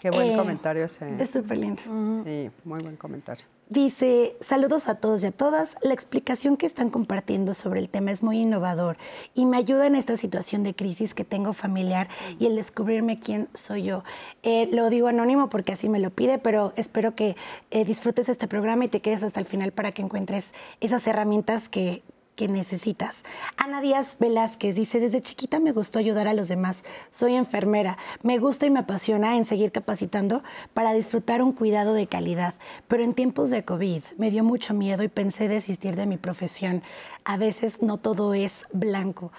[0.00, 1.20] Qué buen eh, comentario ese.
[1.20, 1.82] Es súper lindo.
[2.24, 3.44] Sí, muy buen comentario.
[3.68, 5.76] Dice, saludos a todos y a todas.
[5.82, 8.96] La explicación que están compartiendo sobre el tema es muy innovador
[9.34, 13.48] y me ayuda en esta situación de crisis que tengo familiar y el descubrirme quién
[13.54, 14.04] soy yo.
[14.44, 17.34] Eh, lo digo anónimo porque así me lo pide, pero espero que
[17.72, 21.68] eh, disfrutes este programa y te quedes hasta el final para que encuentres esas herramientas
[21.68, 22.04] que,
[22.36, 23.24] que necesitas.
[23.56, 26.84] Ana Díaz Velázquez dice, desde chiquita me gustó ayudar a los demás.
[27.10, 27.96] Soy enfermera.
[28.22, 30.44] Me gusta y me apasiona en seguir capacitando
[30.74, 32.54] para disfrutar un cuidado de calidad.
[32.86, 36.82] Pero en tiempos de COVID me dio mucho miedo y pensé desistir de mi profesión.
[37.24, 39.32] A veces no todo es blanco.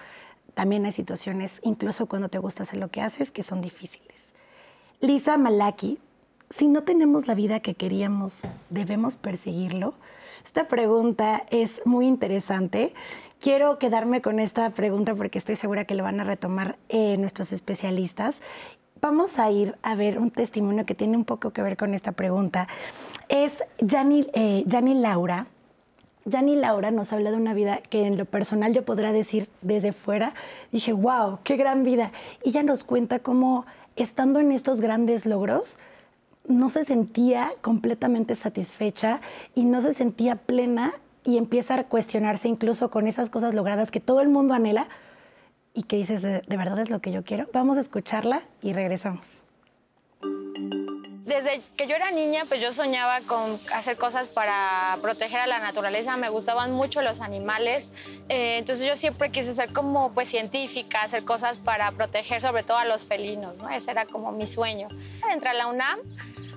[0.54, 4.34] También hay situaciones, incluso cuando te gusta hacer lo que haces, que son difíciles.
[5.00, 6.00] Lisa Malaki,
[6.50, 9.94] si no tenemos la vida que queríamos, ¿debemos perseguirlo?
[10.44, 12.94] Esta pregunta es muy interesante.
[13.40, 17.52] Quiero quedarme con esta pregunta porque estoy segura que lo van a retomar eh, nuestros
[17.52, 18.40] especialistas.
[19.00, 22.12] Vamos a ir a ver un testimonio que tiene un poco que ver con esta
[22.12, 22.66] pregunta.
[23.28, 23.52] Es
[23.86, 25.46] Jani eh, Laura.
[26.30, 29.92] Jani Laura nos habla de una vida que en lo personal yo podría decir desde
[29.92, 30.34] fuera,
[30.72, 32.12] dije, wow, qué gran vida.
[32.42, 35.78] Y ella nos cuenta cómo estando en estos grandes logros,
[36.48, 39.20] no se sentía completamente satisfecha
[39.54, 40.92] y no se sentía plena
[41.24, 44.88] y empieza a cuestionarse incluso con esas cosas logradas que todo el mundo anhela
[45.74, 47.48] y que dices, ¿de, verdad es lo que yo quiero?
[47.52, 49.42] Vamos a escucharla y regresamos.
[51.28, 55.58] Desde que yo era niña, pues yo soñaba con hacer cosas para proteger a la
[55.58, 56.16] naturaleza.
[56.16, 57.92] Me gustaban mucho los animales.
[58.30, 62.78] Eh, entonces yo siempre quise ser como pues científica, hacer cosas para proteger sobre todo
[62.78, 63.54] a los felinos.
[63.56, 63.68] ¿no?
[63.68, 64.88] Ese era como mi sueño.
[65.30, 65.98] Entré a la UNAM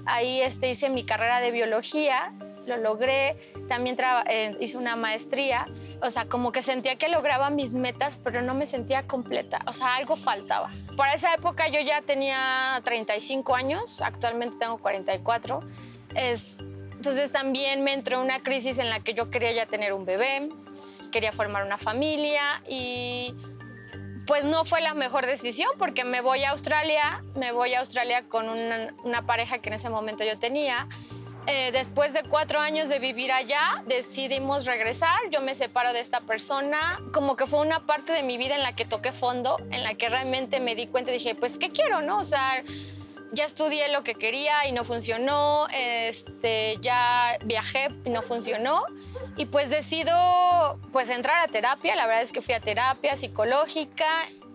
[0.05, 2.33] Ahí este, hice mi carrera de biología,
[2.65, 3.37] lo logré,
[3.67, 5.65] también eh, hice una maestría,
[6.01, 9.73] o sea, como que sentía que lograba mis metas, pero no me sentía completa, o
[9.73, 10.71] sea, algo faltaba.
[10.95, 15.59] Para esa época yo ya tenía 35 años, actualmente tengo 44,
[16.15, 16.59] es,
[16.91, 20.49] entonces también me entró una crisis en la que yo quería ya tener un bebé,
[21.11, 23.35] quería formar una familia y
[24.31, 28.29] pues no fue la mejor decisión porque me voy a Australia, me voy a Australia
[28.29, 30.87] con una, pareja que en ese momento yo tenía.
[31.47, 35.19] Eh, después de cuatro años de vivir allá, decidimos regresar.
[35.31, 37.01] Yo me separo de esta persona.
[37.11, 39.95] Como que fue una parte de mi vida en la que toqué fondo, en la
[39.95, 42.19] que realmente me di cuenta y dije, pues, ¿qué quiero, no?
[42.19, 42.63] O sea,
[43.31, 48.83] ya estudié lo que quería y no funcionó, este, ya viajé y no funcionó.
[49.37, 54.07] Y pues decido pues entrar a terapia, la verdad es que fui a terapia psicológica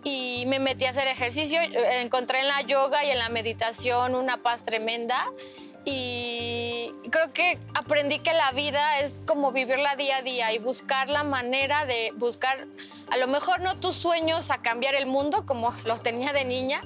[0.04, 4.36] y me metí a hacer ejercicio, encontré en la yoga y en la meditación una
[4.36, 5.32] paz tremenda.
[5.88, 11.08] Y creo que aprendí que la vida es como vivirla día a día y buscar
[11.08, 12.66] la manera de buscar,
[13.08, 16.82] a lo mejor no tus sueños a cambiar el mundo como los tenía de niña,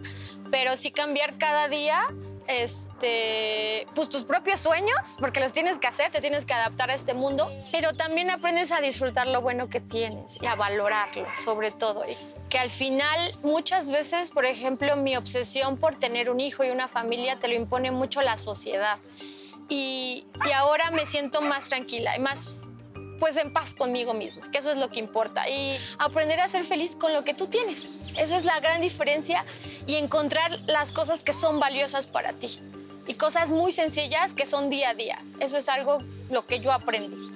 [0.51, 2.07] pero sí cambiar cada día
[2.51, 6.95] este, pues tus propios sueños, porque los tienes que hacer, te tienes que adaptar a
[6.95, 11.71] este mundo, pero también aprendes a disfrutar lo bueno que tienes y a valorarlo, sobre
[11.71, 12.05] todo.
[12.09, 12.17] Y
[12.49, 16.89] que al final, muchas veces, por ejemplo, mi obsesión por tener un hijo y una
[16.89, 18.99] familia te lo impone mucho la sociedad.
[19.69, 22.59] Y, y ahora me siento más tranquila y más
[23.21, 25.49] pues en paz conmigo misma, que eso es lo que importa.
[25.49, 27.99] Y aprender a ser feliz con lo que tú tienes.
[28.17, 29.45] Eso es la gran diferencia
[29.87, 32.61] y encontrar las cosas que son valiosas para ti.
[33.07, 35.23] Y cosas muy sencillas que son día a día.
[35.39, 35.99] Eso es algo
[36.31, 37.31] lo que yo aprendí.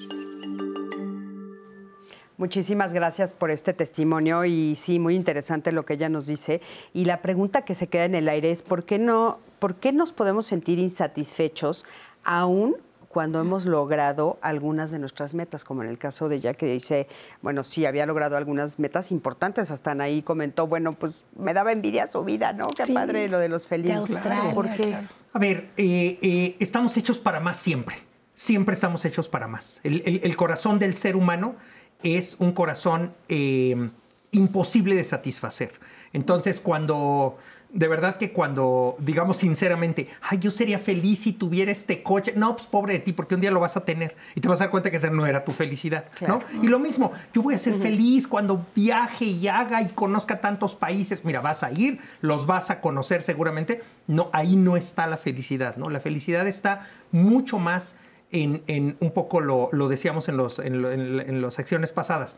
[2.37, 6.61] Muchísimas gracias por este testimonio y sí, muy interesante lo que ella nos dice.
[6.93, 9.93] Y la pregunta que se queda en el aire es ¿por qué no, por qué
[9.93, 11.85] nos podemos sentir insatisfechos
[12.25, 12.77] aún
[13.15, 17.07] cuando hemos logrado algunas de nuestras metas, como en el caso de ella que dice,
[17.43, 22.09] bueno, sí, había logrado algunas metas importantes, hasta ahí comentó, bueno, pues me daba envidia
[22.09, 22.67] su vida, ¿no?
[22.67, 24.19] Qué padre lo de los felices.
[24.53, 24.97] ¿Por qué?
[25.33, 27.95] A ver, eh, eh, estamos hechos para más siempre,
[28.35, 29.81] siempre estamos hechos para más.
[29.85, 31.55] El, corazón del ser humano
[32.03, 33.91] es un corazón eh,
[34.33, 35.71] imposible de satisfacer.
[36.13, 37.39] Entonces, cuando
[37.75, 42.55] de verdad que cuando, digamos sinceramente, ay, yo sería feliz si tuviera este coche, no,
[42.55, 44.65] pues pobre de ti, porque un día lo vas a tener y te vas a
[44.65, 46.41] dar cuenta que esa no era tu felicidad, ¿no?
[46.63, 50.77] Y lo mismo, yo voy a ser feliz cuando viaje y haga y conozca tantos
[50.77, 55.17] países, mira, vas a ir, los vas a conocer seguramente, no, ahí no está la
[55.17, 55.91] felicidad, ¿no?
[55.91, 57.97] La felicidad está mucho más
[58.31, 62.37] en, en un poco lo, lo decíamos en, los, en, en las secciones pasadas,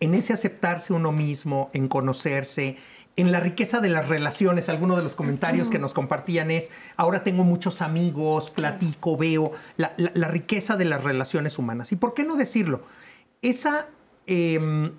[0.00, 2.76] en ese aceptarse uno mismo, en conocerse,
[3.18, 7.24] en la riqueza de las relaciones, algunos de los comentarios que nos compartían es, ahora
[7.24, 11.90] tengo muchos amigos, platico, veo, la, riqueza de las relaciones humanas.
[11.90, 12.80] ¿Y por qué no decirlo?
[13.42, 13.88] Esa,
[14.28, 14.92] em,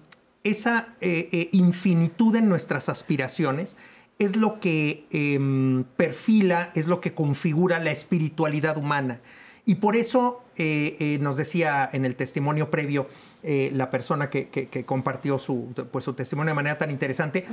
[0.44, 3.78] esa eh, eh, infinitud en nuestras aspiraciones
[4.20, 9.22] es lo que em, perfila, es lo que configura la espiritualidad humana.
[9.66, 13.08] Y por eso eh, nos decía en el testimonio previo,
[13.42, 17.46] eh, la persona que, compartió su, pues, su testimonio de manera tan interesante,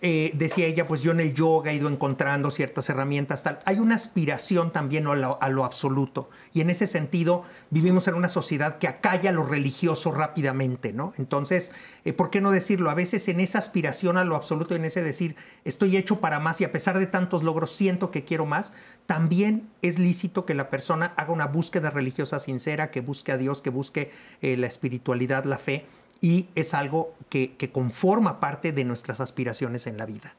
[0.00, 3.60] eh, decía ella, pues yo en el yoga he ido encontrando ciertas herramientas, tal.
[3.64, 6.30] Hay una aspiración también a lo, a lo absoluto.
[6.52, 11.12] Y en ese sentido, vivimos en una sociedad que acalla lo religioso rápidamente, ¿no?
[11.18, 11.72] Entonces,
[12.04, 12.90] eh, ¿por qué no decirlo?
[12.90, 16.60] A veces en esa aspiración a lo absoluto, en ese decir, estoy hecho para más
[16.60, 18.72] y a pesar de tantos logros siento que quiero más,
[19.06, 23.62] también es lícito que la persona haga una búsqueda religiosa sincera, que busque a Dios,
[23.62, 25.86] que busque la espiritualidad la fe,
[26.24, 30.34] y es algo que, conforma parte de nuestras aspiraciones en la vida.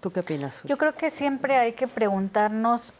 [0.00, 0.62] ¿Tú qué opinas?
[0.64, 2.94] Yo creo que siempre hay que preguntarnos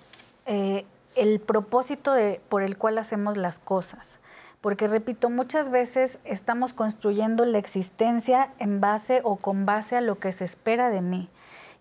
[0.45, 0.85] eh,
[1.17, 4.21] el propósito de, por el cual hacemos las cosas.
[4.63, 10.19] Porque, repito, muchas veces estamos construyendo la existencia en base o con base a lo
[10.19, 11.29] que se espera de mí.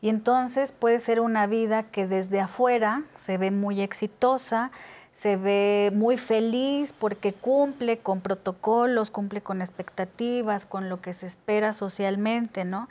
[0.02, 4.72] Y entonces puede ser una vida que desde afuera se ve muy exitosa,
[5.14, 11.28] se ve muy feliz porque cumple con protocolos, cumple con expectativas, con lo que se
[11.28, 12.90] espera socialmente, ¿no?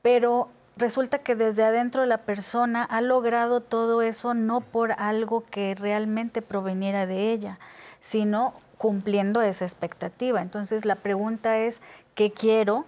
[0.00, 5.74] Pero resulta que desde adentro la persona ha logrado todo eso no por algo que
[5.74, 7.58] realmente proveniera de ella,
[8.00, 10.42] sino cumpliendo esa expectativa.
[10.42, 11.80] Entonces la pregunta es,
[12.14, 12.84] ¿qué quiero?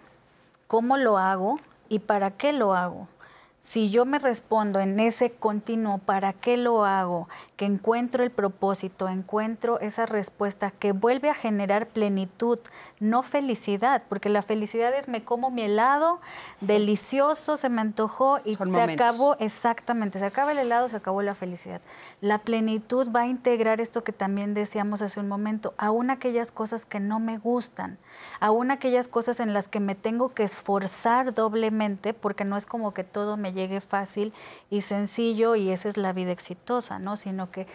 [0.67, 1.59] ¿Cómo lo hago?
[1.89, 3.09] ¿Y para qué lo hago?
[3.67, 7.29] Si yo me respondo en ese continuo, ¿para qué lo hago?
[7.57, 12.61] Que encuentro el propósito, encuentro esa respuesta que vuelve a generar plenitud,
[13.01, 16.21] no felicidad, porque la felicidad es me como mi helado,
[16.61, 21.35] delicioso, se me antojó y se acabó, exactamente, se acaba el helado, se acabó la
[21.35, 21.81] felicidad.
[22.21, 26.87] La plenitud va a integrar esto que también decíamos hace un momento, aún aquellas cosas
[26.87, 27.99] que no me gustan,
[28.39, 32.95] aún aquellas cosas en las que me tengo que esforzar doblemente, porque no es como
[32.95, 34.33] que todo me llegue fácil
[34.71, 37.17] y sencillo y esa es la vida exitosa, ¿no?
[37.17, 37.67] Sino que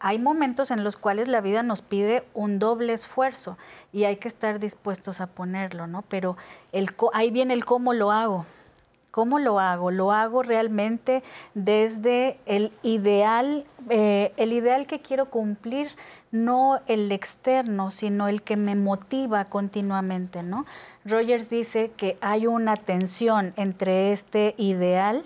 [0.00, 3.56] hay momentos en los cuales la vida nos pide un doble esfuerzo
[3.92, 6.02] y hay que estar dispuestos a ponerlo, ¿no?
[6.02, 6.36] Pero
[6.72, 8.44] el, ahí viene el cómo lo hago.
[9.10, 9.90] ¿Cómo lo hago?
[9.90, 11.24] Lo hago realmente
[11.54, 15.88] desde el ideal, eh, el ideal que quiero cumplir,
[16.30, 20.66] no el externo, sino el que me motiva continuamente, ¿no?
[21.08, 25.24] Rogers dice que hay una tensión entre este ideal,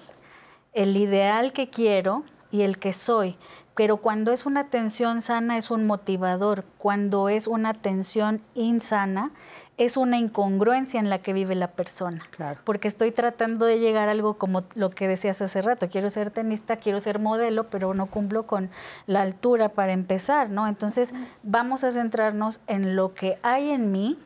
[0.72, 3.36] el ideal que quiero y el que soy.
[3.74, 9.30] Pero cuando es una tensión sana es un motivador, cuando es una tensión insana
[9.78, 12.22] es una incongruencia en la que vive la persona.
[12.64, 16.30] Porque estoy tratando de llegar a algo como lo que decías hace rato, quiero ser
[16.30, 18.70] tenista, quiero ser modelo, pero no cumplo con
[19.06, 20.68] la altura para empezar, ¿no?
[20.68, 24.18] Entonces, vamos a centrarnos en lo que hay en mí,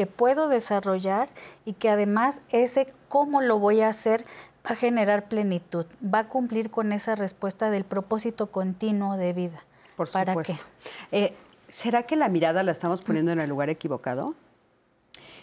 [0.00, 1.28] que puedo desarrollar
[1.66, 4.24] y que además ese cómo lo voy a hacer
[4.64, 9.62] va a generar plenitud, va a cumplir con esa respuesta del propósito continuo de vida.
[9.96, 10.64] Por ¿Para supuesto.
[11.12, 11.34] Eh,
[11.68, 14.34] ¿Será que la mirada la estamos poniendo en el lugar equivocado?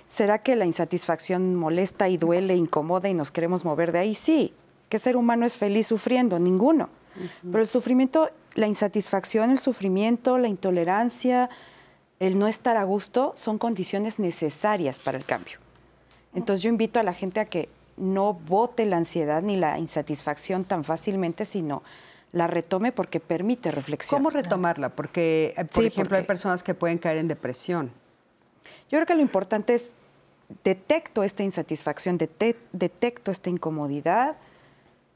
[0.07, 4.15] ¿Será que la insatisfacción molesta y duele, incomoda y nos queremos mover de ahí?
[4.15, 4.55] Sí.
[4.89, 6.39] ¿Qué ser humano es feliz sufriendo?
[6.39, 6.89] Ninguno.
[7.43, 11.47] Pero el sufrimiento, la insatisfacción, el sufrimiento, la intolerancia,
[12.19, 15.57] el no estar a gusto son condiciones necesarias para el cambio.
[16.33, 20.63] Entonces yo invito a la gente a que no vote la ansiedad ni la insatisfacción
[20.65, 21.83] tan fácilmente, sino
[22.31, 24.19] la retome porque permite reflexión.
[24.19, 24.89] ¿Cómo retomarla?
[24.89, 27.91] Porque, eh, por Sí, ejemplo, porque- hay personas que pueden caer en depresión.
[28.89, 29.95] Yo creo que lo importante es,
[30.63, 34.35] detecto esta insatisfacción, dete- detecto esta incomodidad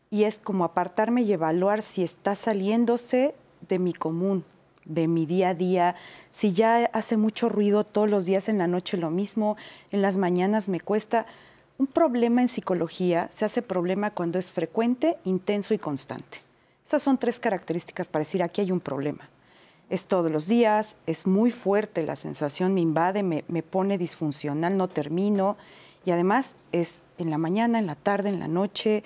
[0.10, 3.34] y es como apartarme y evaluar si está saliéndose
[3.68, 4.44] de mi común,
[4.86, 5.96] de mi día a día,
[6.32, 9.58] si ya hace mucho ruido todos los días en la noche lo mismo,
[9.92, 11.26] en las mañanas me cuesta.
[11.78, 16.40] Un problema en psicología se hace problema cuando es frecuente, intenso y constante.
[16.86, 19.30] Esas son tres características para decir aquí hay un problema.
[19.90, 24.78] Es todos los días, es muy fuerte, la sensación me invade, me, me pone disfuncional,
[24.78, 25.58] no termino.
[26.06, 29.04] Y además es en la mañana, en la tarde, en la noche,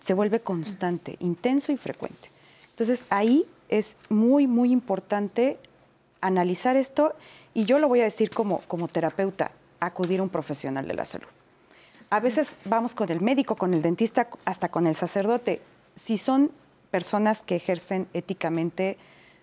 [0.00, 2.30] se vuelve constante, intenso y frecuente.
[2.70, 5.58] Entonces ahí es muy, muy importante
[6.20, 7.14] analizar esto
[7.54, 11.06] y yo lo voy a decir como, como terapeuta, acudir a un profesional de la
[11.06, 11.28] salud.
[12.10, 15.62] A veces vamos con el médico, con el dentista, hasta con el sacerdote.
[15.96, 16.50] Si son
[16.90, 18.98] personas que ejercen éticamente,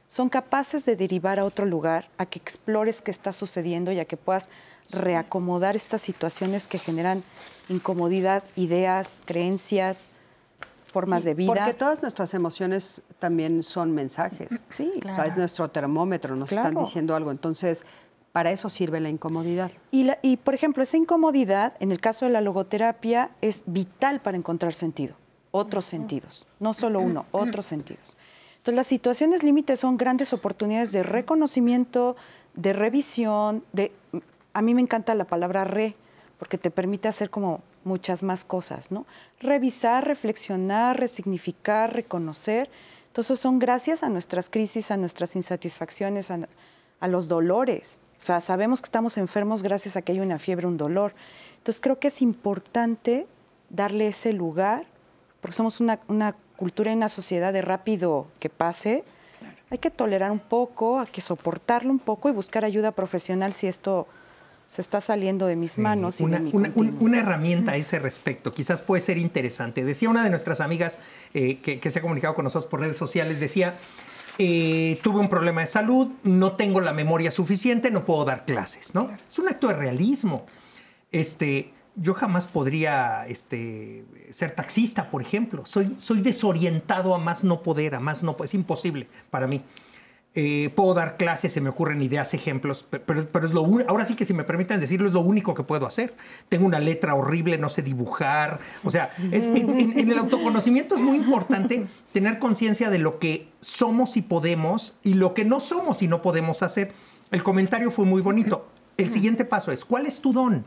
[0.08, 4.06] son capaces de derivar a otro lugar, a que explores qué está sucediendo y a
[4.06, 4.50] que puedas
[4.92, 7.24] reacomodar estas situaciones que generan
[7.68, 10.12] incomodidad, ideas, creencias,
[10.90, 11.54] formas Sí, de vida.
[11.54, 14.64] Porque todas nuestras emociones también son mensajes.
[14.70, 16.86] Sí, O sea, es nuestro termómetro, nos están Claro.
[16.86, 17.32] diciendo algo.
[17.32, 17.86] Entonces,
[18.32, 19.72] para eso sirve la incomodidad.
[19.92, 24.20] Y, la- y, por ejemplo, esa incomodidad, en el caso de la logoterapia, es vital
[24.22, 25.16] para encontrar sentido,
[25.52, 28.16] otros sentidos, no solo uno, otros sentidos.
[28.58, 32.16] Entonces, las situaciones límites son grandes oportunidades de reconocimiento,
[32.56, 33.92] de revisión, de...
[34.54, 35.96] A mí me encanta la palabra re,
[36.40, 39.06] porque te permite hacer como muchas más cosas, ¿no?
[39.40, 42.70] Revisar, reflexionar, resignificar, reconocer.
[43.08, 46.48] Entonces, son gracias a nuestras crisis, a nuestras insatisfacciones, a,
[47.00, 48.00] a los dolores.
[48.18, 51.14] O sea, sabemos que estamos enfermos gracias a que hay una fiebre, un dolor.
[51.58, 53.28] Entonces creo que es importante
[53.70, 54.86] darle ese lugar,
[55.42, 59.04] porque somos una, una cultura y una sociedad de rápido que pase.
[59.70, 63.68] Hay que tolerar un poco, hay que soportarlo un poco y buscar ayuda profesional si
[63.68, 64.08] esto
[64.70, 66.22] se está saliendo de mis Sí, manos.
[66.22, 69.84] y una, mi herramienta a ese respecto, quizás puede ser interesante.
[69.84, 71.00] Decía una de nuestras amigas
[71.34, 73.80] eh, que, que se ha comunicado con nosotros por redes sociales, decía,
[74.38, 78.94] eh, tuve un problema de salud, no tengo la memoria suficiente, no puedo dar clases,
[78.94, 79.10] ¿no?
[79.28, 80.46] Es un acto de realismo.
[81.12, 85.66] Este, yo jamás podría este, ser taxista, por ejemplo.
[85.66, 89.64] Soy, soy desorientado a más no poder, a más no Es imposible para mí.
[90.36, 94.06] Eh, puedo dar clases, se me ocurren ideas, ejemplos, pe- pero, pero es lo ahora
[94.06, 96.14] sí que si me permiten decirlo, es lo único que puedo hacer.
[96.50, 98.60] Tengo una letra horrible, no sé dibujar.
[98.84, 104.18] O sea, en- en el autoconocimiento es muy importante tener conciencia de lo que somos
[104.18, 106.92] y podemos y lo que no somos y no podemos hacer.
[107.32, 108.68] El comentario fue muy bonito.
[108.98, 110.64] El siguiente paso es, ¿cuál es tu don?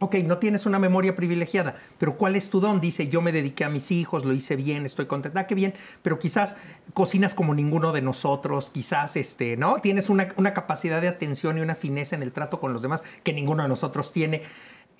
[0.00, 2.80] Ok, no tienes una memoria privilegiada, pero ¿cuál es tu don?
[2.80, 5.74] Dice, yo me dediqué a mis hijos, lo hice bien, estoy contenta, ah, qué bien,
[6.02, 6.56] pero quizás
[6.94, 9.80] cocinas como ninguno de nosotros, quizás, este, ¿no?
[9.80, 13.32] Tienes una, capacidad de atención y una fineza en el trato con los demás que
[13.32, 14.42] ninguno de nosotros tiene.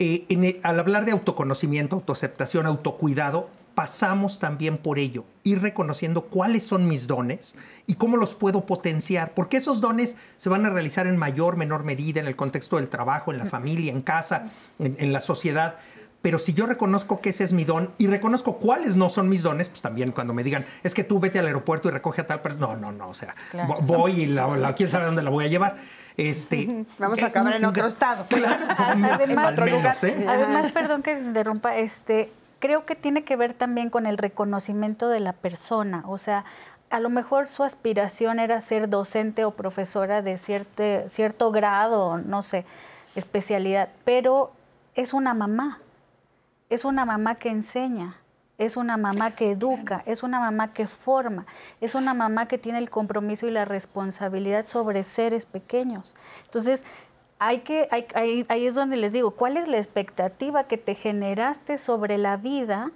[0.00, 6.66] Eh, en al hablar de autoconocimiento, autoaceptación, autocuidado, pasamos también por ello, ir reconociendo cuáles
[6.66, 7.54] son mis dones
[7.86, 11.84] y cómo los puedo potenciar, porque esos dones se van a realizar en mayor, menor
[11.84, 14.48] medida en el contexto del trabajo, en la familia, en casa,
[14.80, 15.76] en, en la sociedad.
[16.22, 19.44] Pero si yo reconozco que ese es mi don y reconozco cuáles no son mis
[19.44, 22.26] dones, pues también cuando me digan, es que tú vete al aeropuerto y recoge a
[22.26, 22.66] tal persona.
[22.74, 23.08] No, no, no.
[23.10, 23.76] O sea, Claro.
[23.82, 25.76] voy y la, la- quién sabe dónde la voy a llevar.
[26.16, 28.26] Este, Vamos a acabar en otro estado.
[28.28, 29.20] Claro, Además,
[29.56, 30.26] al menos, ¿eh?
[30.28, 35.20] Además, perdón que interrumpa, este, creo que tiene que ver también con el reconocimiento de
[35.20, 36.04] la persona.
[36.06, 36.44] O sea,
[36.90, 42.42] a lo mejor su aspiración era ser docente o profesora de cierto, cierto grado, no
[42.42, 42.64] sé,
[43.14, 44.52] especialidad, pero
[44.94, 45.80] es una mamá.
[46.70, 48.16] Es una mamá que enseña,
[48.58, 51.46] es una mamá que educa, es una mamá que forma,
[51.80, 56.14] es una mamá que tiene el compromiso y la responsabilidad sobre seres pequeños.
[56.44, 56.84] Entonces,
[57.38, 60.94] hay que, hay- ahí, ahí es donde les digo, ¿cuál es la expectativa que te
[60.94, 62.90] generaste sobre la vida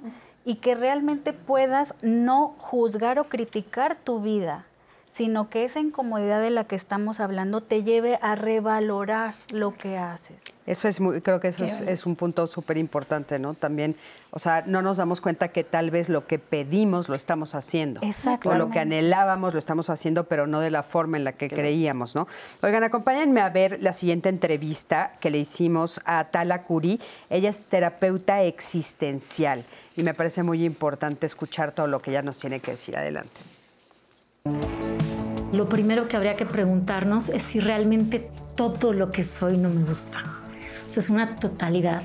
[0.44, 4.66] y que realmente puedas no juzgar o criticar tu vida,
[5.12, 9.98] sino que esa incomodidad de la que estamos hablando te lleve a revalorar lo que
[9.98, 10.42] haces.
[10.64, 13.52] Eso es muy, creo que eso es, un punto súper importante, ¿no?
[13.52, 13.94] También,
[14.30, 18.00] o sea, no nos damos cuenta que tal vez lo que pedimos lo estamos haciendo.
[18.02, 18.48] Exacto.
[18.48, 21.50] O lo que anhelábamos lo estamos haciendo, pero no de la forma en la que
[21.50, 22.26] creíamos, ¿no?
[22.62, 26.98] Oigan, acompáñenme a ver la siguiente entrevista que le hicimos a Tala Curi.
[27.28, 29.62] Ella es terapeuta existencial
[29.94, 32.96] y me parece muy importante escuchar todo lo que ella nos tiene que decir.
[32.96, 33.42] Adelante.
[35.52, 39.84] Lo primero que habría que preguntarnos es si realmente todo lo que soy no me
[39.84, 40.22] gusta.
[40.84, 42.02] O es una totalidad.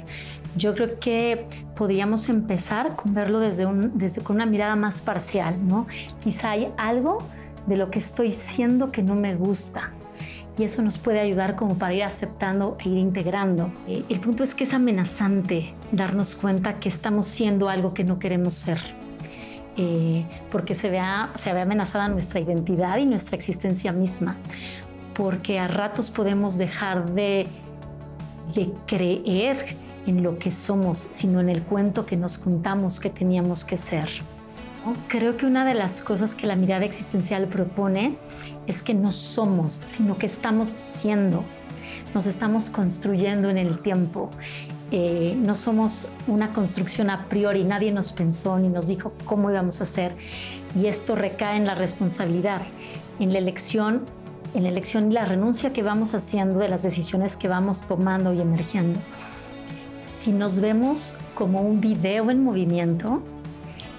[0.58, 1.46] Yo creo que
[1.76, 5.88] podríamos empezar con verlo desde, desde con una mirada más parcial, ¿no?
[6.22, 7.20] Quizá hay algo
[7.68, 9.92] de lo que estoy siendo que no me gusta.
[10.58, 13.72] Y eso nos puede ayudar como para ir aceptando e ir integrando.
[13.88, 18.20] Eh, el punto es que es amenazante darnos cuenta que estamos siendo algo que no
[18.20, 18.97] queremos ser.
[19.80, 24.36] Eh, porque se vea, se ve amenazada nuestra identidad y nuestra existencia misma,
[25.16, 27.46] porque a ratos podemos dejar de,
[28.56, 29.76] de creer
[30.08, 34.10] en lo que somos, sino en el cuento que nos contamos que teníamos que ser.
[35.10, 38.18] Creo que una de las cosas que la mirada existencial propone
[38.66, 41.44] es que no somos, sino que estamos siendo,
[42.16, 44.32] nos estamos construyendo en el tiempo
[44.92, 49.82] eh, no somos una construcción a priori, nadie nos pensó ni nos dijo cómo íbamos
[49.82, 50.16] a hacer.
[50.76, 52.62] Y esto recae en la responsabilidad,
[53.20, 54.06] en la elección,
[54.54, 58.34] en la elección y la renuncia que vamos haciendo de las decisiones que vamos tomando
[58.34, 59.00] y emergiendo.
[60.18, 63.22] Si nos vemos como un video en movimiento,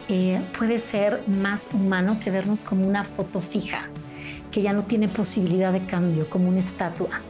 [0.09, 3.89] eh, puede ser más humano que vernos como una foto fija,
[4.51, 7.20] que ya no tiene posibilidad de cambio, como una estatua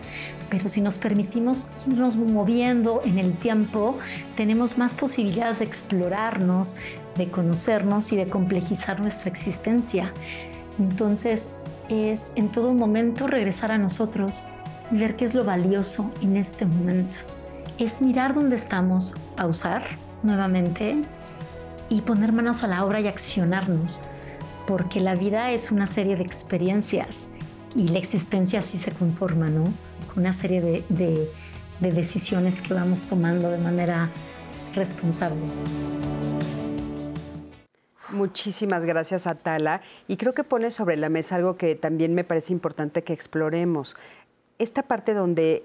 [0.51, 3.99] pero si nos permitimos irnos moviendo en el tiempo,
[4.36, 6.76] tenemos más posibilidades de explorarnos,
[7.16, 10.12] de conocernos y de complejizar nuestra existencia.
[10.78, 11.51] Entonces
[11.88, 14.44] es en todo momento regresar a nosotros
[14.90, 17.18] y ver qué es lo valioso en este momento.
[17.78, 19.82] Es mirar dónde estamos, pausar
[20.22, 20.96] nuevamente
[21.88, 24.01] y poner manos a la obra y accionarnos,
[24.66, 27.28] porque la vida es una serie de experiencias
[27.74, 29.64] y la existencia así se conforma, ¿no?
[30.19, 31.31] Una serie de,
[31.81, 34.11] decisiones que vamos tomando de manera
[34.75, 35.41] responsable.
[38.11, 39.81] Muchísimas gracias, Atala.
[40.09, 43.95] Y creo que pone sobre la mesa algo que también me parece importante que exploremos.
[44.59, 45.62] Esta parte donde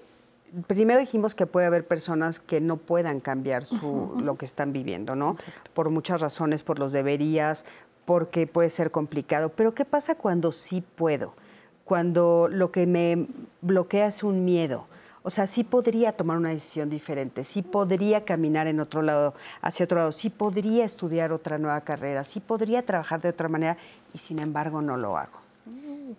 [0.67, 5.15] primero dijimos que puede haber personas que no puedan cambiar su, lo que están viviendo,
[5.15, 5.35] ¿no?
[5.73, 7.65] Por muchas razones, por los deberías,
[8.05, 9.49] porque puede ser complicado.
[9.49, 11.33] Pero ¿qué pasa cuando sí puedo?
[11.85, 13.27] Cuando lo que me
[13.61, 14.87] bloquea es un miedo.
[15.23, 19.85] O sea, sí podría tomar una decisión diferente, sí podría caminar en otro lado, hacia
[19.85, 23.77] otro lado, sí podría estudiar otra nueva carrera, sí podría trabajar de otra manera
[24.13, 25.41] y sin embargo no lo hago.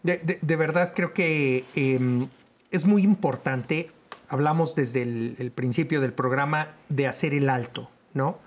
[0.02, 2.28] De, verdad creo que em,
[2.70, 3.90] es muy importante,
[4.28, 8.38] hablamos desde el principio del programa, de hacer el alto, ¿no?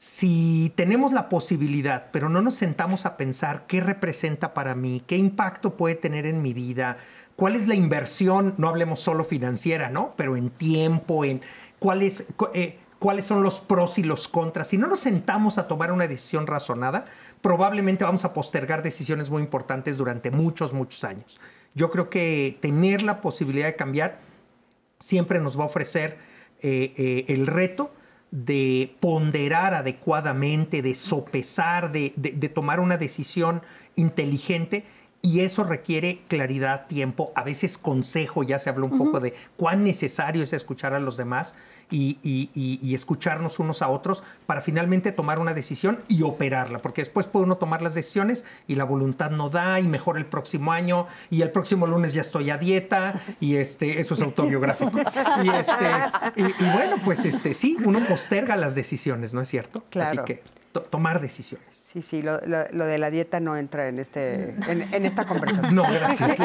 [0.00, 5.18] Si tenemos la posibilidad, pero no nos sentamos a pensar qué representa para mí, qué
[5.18, 6.96] impacto puede tener en mi vida,
[7.36, 10.14] cuál es la inversión, no hablemos solo financiera, ¿no?
[10.16, 11.42] Pero en tiempo, en
[11.78, 12.24] cuáles,
[12.54, 14.68] eh, cuáles son los pros y los contras.
[14.68, 17.04] Si no nos sentamos a tomar una decisión razonada,
[17.42, 21.38] probablemente vamos a postergar decisiones muy importantes durante muchos, muchos años.
[21.74, 24.18] Yo creo que tener la posibilidad de cambiar
[24.98, 26.16] siempre nos va a ofrecer
[26.62, 27.92] eh, eh, el reto
[28.30, 32.10] de ponderar adecuadamente, de sopesar, de,
[32.54, 33.62] tomar una decisión
[33.96, 34.84] inteligente.
[35.22, 39.84] Y eso requiere claridad, tiempo, a veces consejo, ya se habló un poco de cuán
[39.84, 41.54] necesario es escuchar a los demás
[41.90, 47.46] y, escucharnos unos a otros para finalmente tomar una decisión y operarla, porque después puede
[47.46, 51.42] uno tomar las decisiones y la voluntad no da y mejor el próximo año y
[51.42, 54.98] el próximo lunes ya estoy a dieta y este, eso es autobiográfico.
[55.44, 59.84] y, este, y, bueno, pues este, sí, uno posterga las decisiones, ¿no es cierto?
[59.90, 60.22] Claro.
[60.22, 61.84] Así que tomar decisiones.
[61.92, 65.74] Sí, sí, lo, de la dieta no entra en este en, esta conversación.
[65.74, 66.38] No, gracias.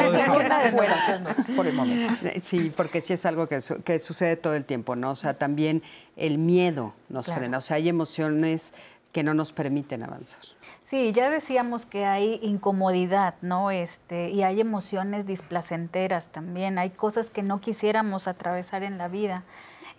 [1.54, 2.28] por el momento.
[2.42, 5.12] Sí, porque sí es algo que, que, sucede todo el tiempo, ¿no?
[5.12, 5.82] O sea, también
[6.16, 7.58] el miedo nos frena.
[7.58, 8.74] O sea, hay emociones
[9.12, 10.44] que no nos permiten avanzar.
[10.82, 13.70] Sí, ya decíamos que hay incomodidad, ¿no?
[13.70, 16.78] Este, y hay emociones displacenteras también.
[16.78, 19.44] Hay cosas que no quisiéramos atravesar en la vida.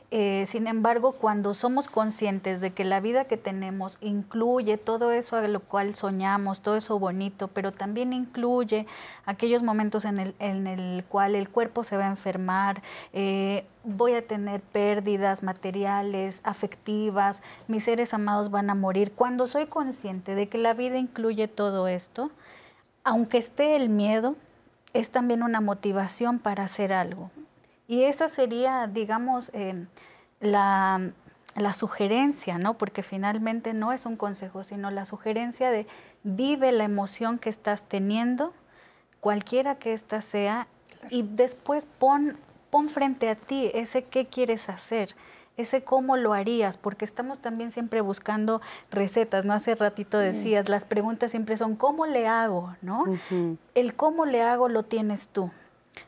[0.09, 5.35] Eh, sin embargo, cuando somos conscientes de que la vida que tenemos incluye todo eso
[5.35, 8.87] a lo cual soñamos, todo eso bonito, pero también incluye
[9.25, 12.81] aquellos momentos en el, en el cual el cuerpo se va a enfermar,
[13.11, 19.11] eh, voy a tener pérdidas materiales, afectivas, mis seres amados van a morir.
[19.11, 22.31] Cuando soy consciente de que la vida incluye todo esto,
[23.03, 24.35] aunque esté el miedo,
[24.93, 27.29] es también una motivación para hacer algo.
[27.87, 29.85] Y esa sería, digamos, eh,
[30.39, 31.11] la,
[31.55, 32.77] la sugerencia, ¿no?
[32.77, 35.87] Porque finalmente no es un consejo, sino la sugerencia de
[36.23, 38.53] vive la emoción que estás teniendo,
[39.21, 40.67] cualquiera que ésta sea,
[41.09, 42.37] y después pon,
[42.69, 45.15] pon frente a ti ese qué quieres hacer
[45.57, 48.61] ese cómo lo harías, porque estamos también siempre buscando
[48.91, 49.53] recetas, ¿no?
[49.53, 52.75] Hace ratito decías, las preguntas siempre son, ¿cómo le hago?
[52.81, 53.05] ¿No?
[53.73, 55.49] El cómo le hago lo tienes tú.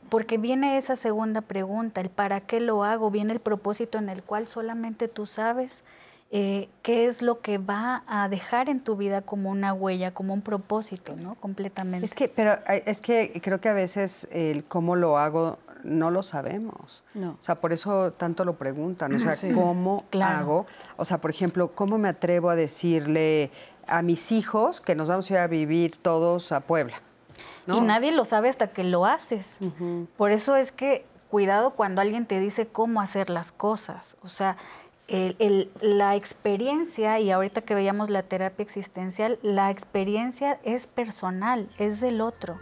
[0.10, 4.24] Porque viene esa segunda pregunta, el para qué lo hago, viene el propósito en el
[4.24, 5.84] cual solamente tú sabes
[6.32, 10.34] eh, qué es lo que va a dejar en tu vida como una huella, como
[10.34, 11.34] un propósito, ¿no?
[11.36, 12.06] Completamente.
[12.06, 16.22] Es que, pero es que creo que a veces el cómo lo hago no lo
[16.24, 17.04] sabemos.
[17.14, 17.32] No.
[17.32, 19.14] O sea, por eso tanto lo preguntan.
[19.16, 20.68] O sea, ¿cómo hago?
[20.98, 23.50] O sea, por ejemplo, ¿cómo me atrevo a decirle
[23.88, 27.02] a mis hijos que nos vamos a ir a vivir todos a Puebla?
[27.78, 29.58] Y nadie lo sabe hasta que lo haces.
[30.18, 34.18] Por eso es que cuidado cuando alguien te dice cómo hacer las cosas.
[34.24, 34.58] O sea,
[35.82, 42.22] la experiencia, y ahorita que veíamos la terapia existencial, la experiencia es personal, es del
[42.22, 42.60] otro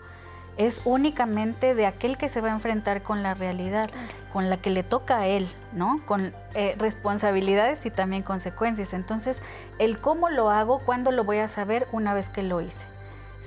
[0.57, 3.89] es únicamente de aquel que se va a enfrentar con la realidad,
[4.33, 6.01] con la que le toca a él, ¿no?
[6.05, 8.93] Con eh, responsabilidades y también consecuencias.
[8.93, 9.41] Entonces,
[9.77, 12.85] el cómo lo hago, cuándo lo voy a saber una vez que lo hice.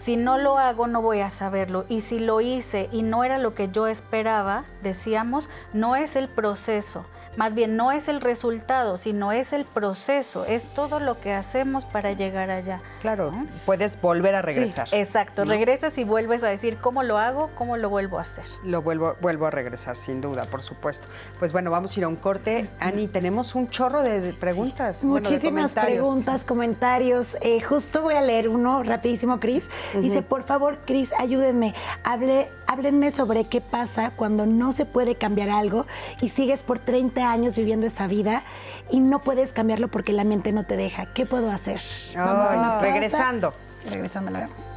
[0.00, 1.84] Si no lo hago, no voy a saberlo.
[1.90, 6.26] Y si lo hice y no era lo que yo esperaba, decíamos, no es el
[6.30, 7.04] proceso,
[7.36, 11.84] más bien no es el resultado, sino es el proceso, es todo lo que hacemos
[11.84, 12.80] para llegar allá.
[13.00, 13.32] Claro,
[13.66, 14.88] puedes volver a regresar.
[14.92, 18.44] exacto, regresas y vuelves a decir cómo lo hago, cómo lo vuelvo a hacer.
[18.64, 21.08] Lo vuelvo, vuelvo a regresar, sin duda, por supuesto.
[21.38, 22.68] Pues bueno, vamos a ir a un corte.
[22.80, 25.04] Ani, tenemos un chorro de preguntas.
[25.04, 27.36] Muchísimas preguntas, comentarios.
[27.40, 29.68] Eh, justo voy a leer uno rapidísimo, Cris.
[30.00, 31.74] Dice, por favor, Cris, ayúdenme.
[32.04, 35.86] Hable, háblenme sobre qué pasa cuando no se puede cambiar algo
[36.20, 38.44] y sigues por 30 años viviendo esa vida
[38.92, 41.12] y no puedes cambiarlo porque la mente no te deja.
[41.12, 41.80] ¿Qué puedo hacer?
[42.14, 43.52] Vamos a regresando.
[43.86, 44.68] Regresando, la vemos.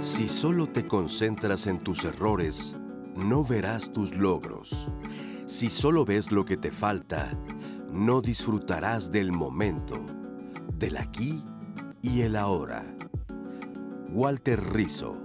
[0.00, 2.74] Si solo te concentras en tus errores,
[3.14, 4.90] no verás tus logros.
[5.46, 7.30] Si solo ves lo que te falta,
[7.92, 10.04] no disfrutarás del momento,
[10.78, 11.42] del aquí
[12.02, 12.84] y el ahora.
[14.12, 15.16] Walter Rizzo,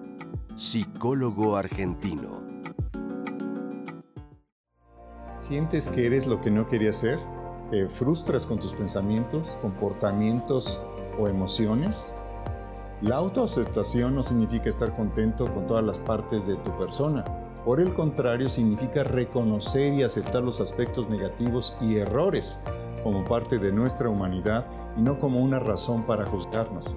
[0.56, 2.42] psicólogo argentino.
[5.38, 7.20] ¿Sientes que eres lo que no querías ser?
[7.72, 10.80] ¿Te frustras con tus pensamientos, comportamientos
[11.18, 12.12] o emociones?
[13.02, 17.24] La autoaceptación no significa estar contento con todas las partes de tu persona.
[17.66, 22.60] Por el contrario, significa reconocer y aceptar los aspectos negativos y errores
[23.04, 24.66] como parte de nuestra humanidad
[24.98, 26.96] y no como una razón para juzgarnos.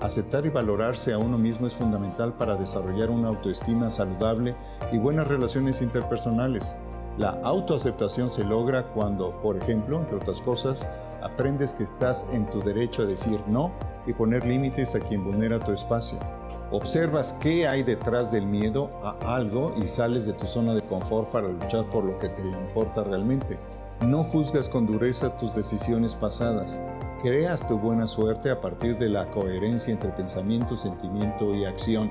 [0.00, 4.54] Aceptar y valorarse a uno mismo es fundamental para desarrollar una autoestima saludable
[4.92, 6.76] y buenas relaciones interpersonales.
[7.16, 10.86] La autoaceptación se logra cuando, por ejemplo, entre otras cosas,
[11.22, 13.70] aprendes que estás en tu derecho a decir no
[14.06, 16.18] y poner límites a quien vulnera tu espacio.
[16.70, 21.30] Observas qué hay detrás del miedo a algo y sales de tu zona de confort
[21.30, 23.56] para luchar por lo que te importa realmente.
[24.00, 26.82] No juzgas con dureza tus decisiones pasadas.
[27.22, 32.10] Creas tu buena suerte a partir de la coherencia entre pensamiento, sentimiento y acción.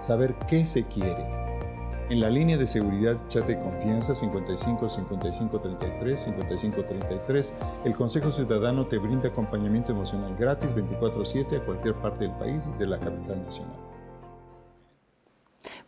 [0.00, 1.26] Saber qué se quiere.
[2.08, 7.54] En la línea de seguridad chat de confianza 55 55 33 55 33,
[7.84, 12.86] el Consejo Ciudadano te brinda acompañamiento emocional gratis 24/7 a cualquier parte del país desde
[12.86, 13.83] la capital nacional.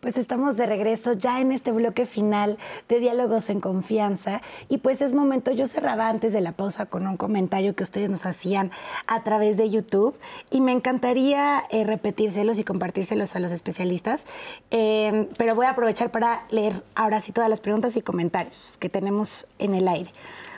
[0.06, 4.40] Pues estamos de regreso ya en este bloque final de Diálogos en Confianza.
[4.68, 8.08] Y pues es momento, yo cerraba antes de la pausa con un comentario que ustedes
[8.08, 8.70] nos hacían
[9.08, 10.16] a través de YouTube.
[10.48, 14.26] Y me encantaría eh, repetírselos y compartírselos a los especialistas,
[14.70, 18.88] eh, pero voy a aprovechar para leer ahora sí todas las preguntas y comentarios que
[18.88, 20.12] tenemos en el aire.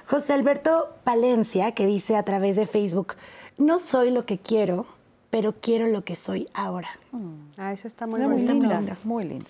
[0.06, 3.14] José Alberto Palencia, que dice a través de Facebook,
[3.56, 4.84] no soy lo que quiero,
[5.30, 6.88] pero quiero lo que soy ahora.
[7.12, 7.34] Mm.
[7.56, 8.96] Ah, eso está muy, muy lindo.
[9.04, 9.46] Muy lindo.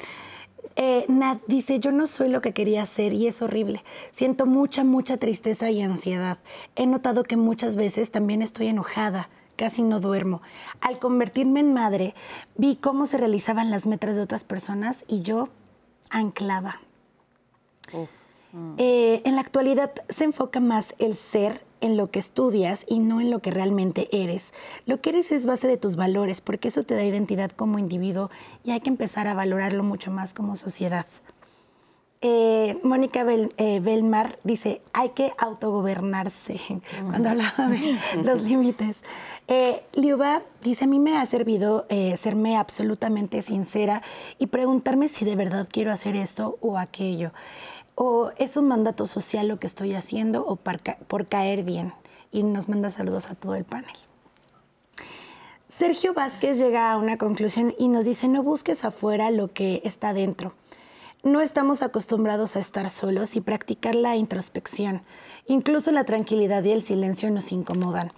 [0.77, 3.83] Eh, Nat dice, yo no soy lo que quería ser y es horrible.
[4.13, 6.39] Siento mucha, mucha tristeza y ansiedad.
[6.77, 10.43] He notado que muchas veces también estoy enojada, casi no duermo.
[10.81, 12.15] Al convertirme en madre,
[12.57, 15.49] vi cómo se realizaban las metas de otras personas y yo
[16.11, 16.81] anclada.
[18.79, 23.21] Eh, en la actualidad se enfoca más el ser en lo que estudias y no
[23.21, 24.53] en lo que realmente eres.
[24.87, 28.31] Lo que eres es base de tus valores, porque eso te da identidad como individuo
[28.65, 31.07] y hay que empezar a valorarlo mucho más como sociedad.
[32.21, 36.59] Eh, Mónica Bel- eh, Belmar dice, hay que autogobernarse,
[37.09, 39.05] cuando hablaba de los límites.
[39.47, 44.03] Eh, Liuba dice, a mí me ha servido eh, serme absolutamente sincera
[44.39, 47.31] y preguntarme si de verdad quiero hacer esto o aquello.
[48.01, 51.93] O es un mandato social lo que estoy haciendo o por caer bien.
[52.31, 53.91] Y nos manda saludos a todo el panel.
[55.69, 60.13] Sergio Vázquez llega a una conclusión y nos dice, no busques afuera lo que está
[60.13, 60.55] dentro.
[61.25, 65.03] No estamos acostumbrados a estar solos y practicar la introspección.
[65.49, 68.13] Incluso la tranquilidad y el silencio nos incomodan,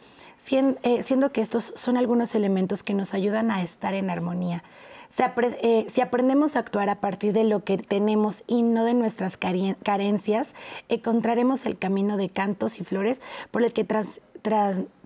[0.50, 4.62] eh, siendo que estos son algunos elementos que nos ayudan a estar en armonía.
[5.10, 8.84] Se apre- eh, si aprendemos a actuar a partir de lo que tenemos y no
[8.84, 10.54] de nuestras carencias,
[10.88, 14.20] encontraremos el camino de cantos y flores por el que trans-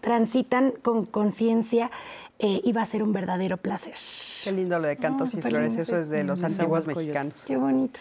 [0.01, 1.91] transitan con conciencia
[2.39, 3.95] eh, y va a ser un verdadero placer.
[4.45, 5.83] Qué lindo lo de cantos y flores, lindo.
[5.83, 7.35] eso es de los antiguos mexicanos.
[7.47, 8.01] Qué bonito.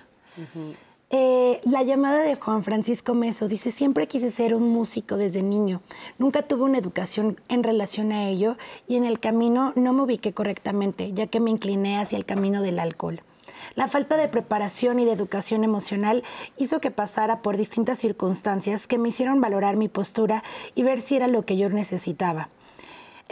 [1.15, 5.83] Eh, la llamada de Juan Francisco Meso dice, siempre quise ser un músico desde niño.
[6.17, 8.57] Nunca tuve una educación en relación a ello
[8.87, 12.63] y en el camino no me ubiqué correctamente, ya que me incliné hacia el camino
[12.63, 13.21] del alcohol.
[13.75, 16.23] La falta de preparación y de educación emocional
[16.57, 20.43] hizo que pasara por distintas circunstancias que me hicieron valorar mi postura
[20.73, 22.49] y ver si era lo que yo necesitaba.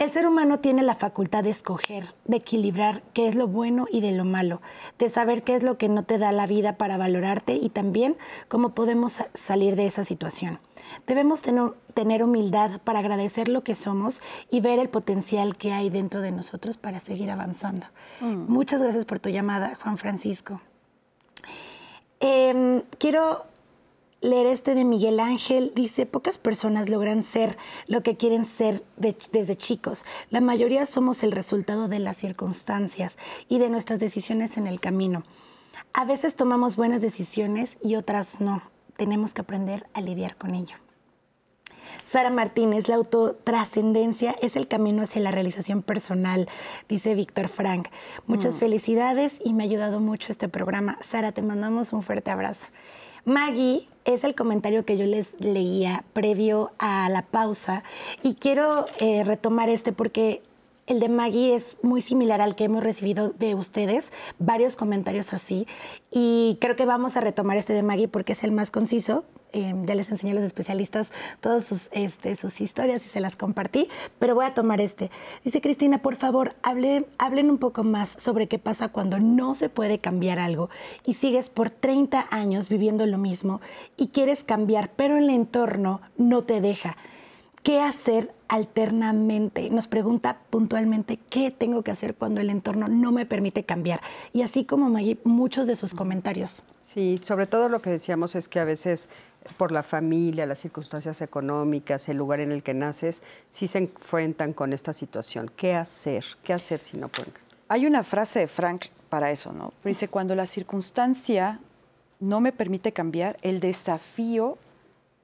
[0.02, 4.00] El ser humano tiene la facultad de escoger, de equilibrar qué es lo bueno y
[4.00, 4.60] de lo malo,
[4.98, 8.16] de saber qué es lo que no te da la vida para valorarte y también
[8.48, 10.58] cómo podemos sa- salir de esa situación.
[11.06, 15.88] Debemos tener, tener humildad para agradecer lo que somos y ver el potencial que hay
[15.88, 17.86] dentro de nosotros para seguir avanzando.
[18.20, 20.60] Muchas gracias por tu llamada, Juan Francisco.
[22.18, 23.44] Em, quiero
[24.22, 25.72] leer este de Miguel Ángel.
[25.74, 30.04] Dice, pocas personas logran ser lo que quieren ser de- desde chicos.
[30.30, 33.18] La mayoría somos el resultado de las circunstancias
[33.48, 35.24] y de nuestras decisiones en el camino.
[35.92, 38.62] A veces tomamos buenas decisiones y otras no.
[38.96, 40.76] Tenemos que aprender a lidiar con ello.
[42.04, 46.48] Sara Martínez, la autotrascendencia es el camino hacia la realización personal,
[46.88, 47.88] dice Víctor Frank.
[48.26, 48.58] Muchas Mm.
[48.58, 50.98] felicidades y me ha ayudado mucho este programa.
[51.00, 52.72] Sara, te mandamos un fuerte abrazo.
[53.24, 57.84] Maggie es el comentario que yo les leía previo a la pausa
[58.22, 60.42] y quiero eh, retomar este porque
[60.92, 65.66] el de Maggie es muy similar al que hemos recibido de ustedes, varios comentarios así
[66.10, 69.24] y creo que vamos a retomar este de Maggie porque es el más conciso.
[69.54, 71.12] Eh, ya les enseñé a los especialistas
[71.42, 73.88] todas sus, este, sus historias y se las compartí,
[74.18, 75.10] pero voy a tomar este.
[75.44, 79.68] Dice Cristina, por favor, hable- hablen un poco más sobre qué pasa cuando no se
[79.68, 80.70] puede cambiar algo
[81.04, 83.60] y sigues por 30 años viviendo lo mismo
[83.98, 86.96] y quieres cambiar, pero el entorno no te deja.
[87.62, 89.70] ¿Qué hacer alternamente?
[89.70, 94.02] Nos pregunta puntualmente qué tengo que hacer cuando el entorno no me permite cambiar.
[94.34, 96.62] Y así como Maggie, muchos de sus comentarios.
[96.82, 99.08] Sí, sobre todo lo que decíamos es que a veces
[99.56, 104.52] por la familia, las circunstancias económicas, el lugar en el que naces, sí se enfrentan
[104.52, 105.50] con esta situación.
[105.56, 106.22] ¿Qué hacer?
[106.44, 107.32] ¿Qué hacer si no pueden?
[107.68, 109.72] Hay una frase de Frank para eso, ¿no?
[109.82, 111.58] Dice, cuando la circunstancia
[112.20, 114.58] no me permite cambiar, el desafío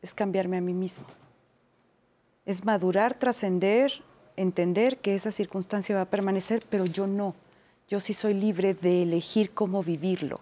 [0.01, 1.07] es cambiarme a mí mismo.
[2.49, 3.93] Es madurar, trascender,
[4.35, 7.35] entender que esa circunstancia va a permanecer, pero yo no.
[7.91, 10.41] Yo sí soy libre de elegir cómo vivirlo.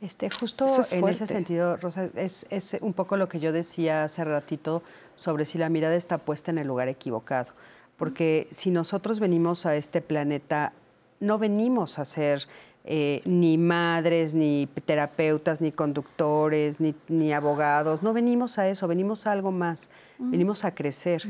[0.00, 4.04] Este, justo es en ese sentido, Rosa, es, es un poco lo que yo decía
[4.04, 4.82] hace ratito
[5.14, 7.52] sobre si la mirada está puesta en el lugar equivocado.
[7.98, 10.72] Porque si nosotros venimos a este planeta,
[11.20, 12.48] no venimos a ser
[12.92, 18.02] eh, ni madres, ni terapeutas, ni conductores, ni, ni abogados.
[18.02, 19.90] No venimos a eso, venimos a algo más.
[20.18, 21.22] Venimos a crecer.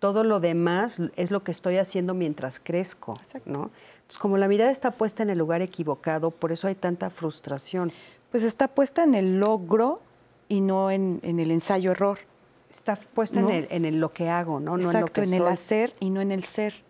[0.00, 3.70] Todo lo demás es lo que estoy haciendo mientras crezco, ¿no?
[3.94, 7.90] Entonces, como la mirada está puesta en el lugar equivocado, por eso hay tanta frustración.
[8.30, 10.02] Pues está puesta en el logro
[10.46, 12.18] y no en, en el ensayo-error.
[12.68, 13.48] Está puesta ¿No?
[13.48, 14.76] en, el, en el lo que hago, ¿no?
[14.76, 16.84] no en lo que en el hacer y no en el ser.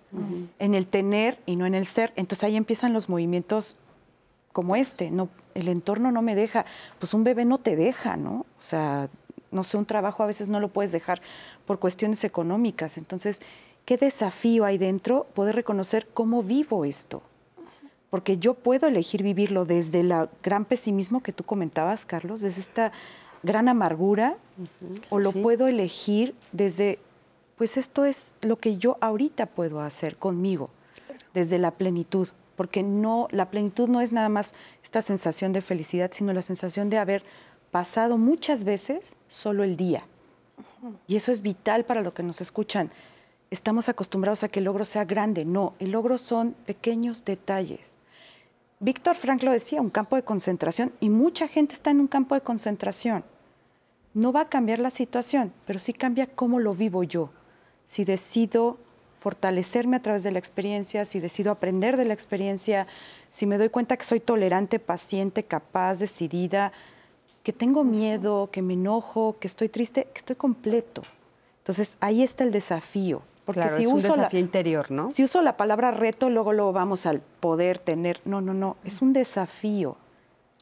[0.58, 2.12] En el tener y no en el ser.
[2.16, 3.76] Entonces ahí empiezan los movimientos
[4.52, 5.10] como este.
[5.10, 6.64] No, el entorno no me deja.
[6.98, 8.46] Pues un bebé no te deja, ¿no?
[8.58, 9.08] O sea,
[9.50, 11.20] no sé, un trabajo a veces no lo puedes dejar
[11.66, 12.98] por cuestiones económicas.
[12.98, 13.42] Entonces,
[13.84, 17.22] ¿qué desafío hay dentro poder reconocer cómo vivo esto?
[18.10, 22.92] Porque yo puedo elegir vivirlo desde el gran pesimismo que tú comentabas, Carlos, desde esta
[23.42, 24.36] gran amargura,
[25.10, 25.40] o lo sí.
[25.40, 26.98] puedo elegir desde,
[27.56, 30.70] pues esto es lo que yo ahorita puedo hacer conmigo,
[31.34, 36.10] desde la plenitud, porque no, la plenitud no es nada más esta sensación de felicidad,
[36.12, 37.24] sino la sensación de haber
[37.70, 40.04] pasado muchas veces solo el día.
[41.06, 42.90] Y eso es vital para lo que nos escuchan.
[43.50, 45.44] Estamos acostumbrados a que el logro sea grande.
[45.44, 47.96] No, el logro son pequeños detalles.
[48.80, 52.34] Víctor Frank lo decía, un campo de concentración y mucha gente está en un campo
[52.34, 53.24] de concentración.
[54.12, 57.30] No va a cambiar la situación, pero sí cambia cómo lo vivo yo.
[57.86, 58.76] Si decido
[59.20, 62.86] fortalecerme a través de la experiencia, si decido aprender de la experiencia,
[63.30, 66.72] si me doy cuenta que soy tolerante, paciente, capaz, decidida,
[67.42, 71.02] que tengo miedo, que me enojo, que estoy triste, que estoy completo.
[71.58, 73.22] Entonces ahí está el desafío.
[73.44, 75.12] Porque si es un uso desafío interior, ¿no?
[75.12, 78.20] Si uso la palabra reto, luego luego vamos al poder tener.
[78.24, 78.76] No, no, no.
[78.84, 79.96] Es un desafío.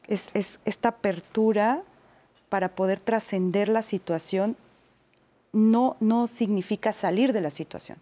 [0.07, 1.81] Es, es esta apertura
[2.49, 4.55] para poder trascender la situación.
[5.55, 7.97] No, no significa salir de la situación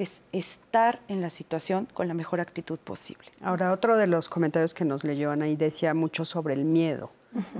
[0.00, 3.28] es estar en la situación con la mejor actitud posible.
[3.42, 7.10] Ahora, otro de los comentarios que nos leyó Ana y decía mucho sobre el miedo.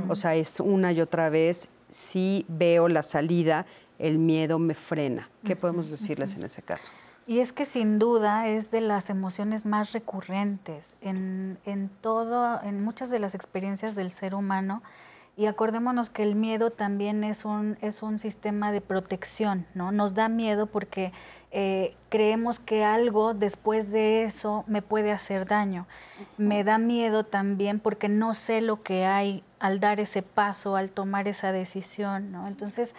[0.09, 3.67] O sea, es una y otra vez, si veo la salida,
[3.99, 5.29] el miedo me frena.
[5.45, 6.91] ¿Qué podemos decirles en ese caso?
[7.27, 12.83] Y es que sin duda es de las emociones más recurrentes en, en, todo, en
[12.83, 14.83] muchas de las experiencias del ser humano.
[15.41, 19.91] Y acordémonos que el miedo también es un, es un sistema de protección, ¿no?
[19.91, 21.15] Nos da miedo porque
[21.51, 25.87] eh, creemos que algo después de eso me puede hacer daño.
[26.37, 30.91] Me da miedo también porque no sé lo que hay al dar ese paso, al
[30.91, 32.47] tomar esa decisión, ¿no?
[32.47, 32.95] Entonces,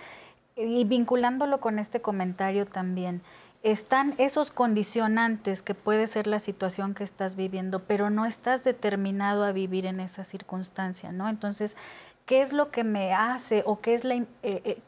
[0.55, 3.21] y vinculándolo con este comentario también,
[3.63, 9.43] están esos condicionantes que puede ser la situación que estás viviendo, pero no estás determinado
[9.43, 11.29] a vivir en esa circunstancia, ¿no?
[11.29, 11.77] Entonces,
[12.25, 14.25] ¿qué es lo que me hace o qué es la, eh,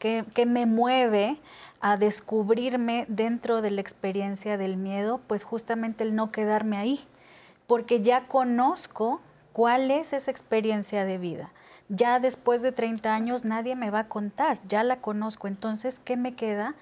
[0.00, 1.38] eh, me mueve
[1.80, 7.04] a descubrirme dentro de la experiencia del miedo, pues justamente el no quedarme ahí,
[7.66, 9.20] porque ya conozco
[9.52, 11.50] cuál es esa experiencia de vida.
[11.88, 15.46] Ya después de 30 años nadie me va a contar, ya la conozco.
[15.48, 16.74] Entonces, ¿qué me queda?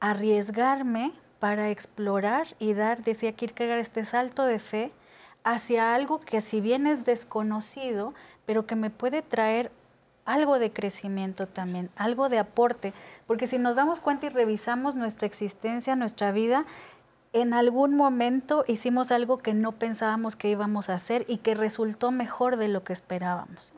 [0.00, 4.92] Arriesgarme para explorar y dar, decía Kierkegaard, este salto de fe
[5.44, 8.14] hacia algo que si bien es desconocido,
[8.46, 9.72] pero que me puede traer
[10.24, 12.92] algo de crecimiento también, algo de aporte,
[13.26, 16.64] porque si nos damos cuenta y revisamos nuestra existencia, nuestra vida,
[17.32, 22.10] en algún momento hicimos algo que no pensábamos que íbamos a hacer y que resultó
[22.10, 23.72] mejor de lo que esperábamos.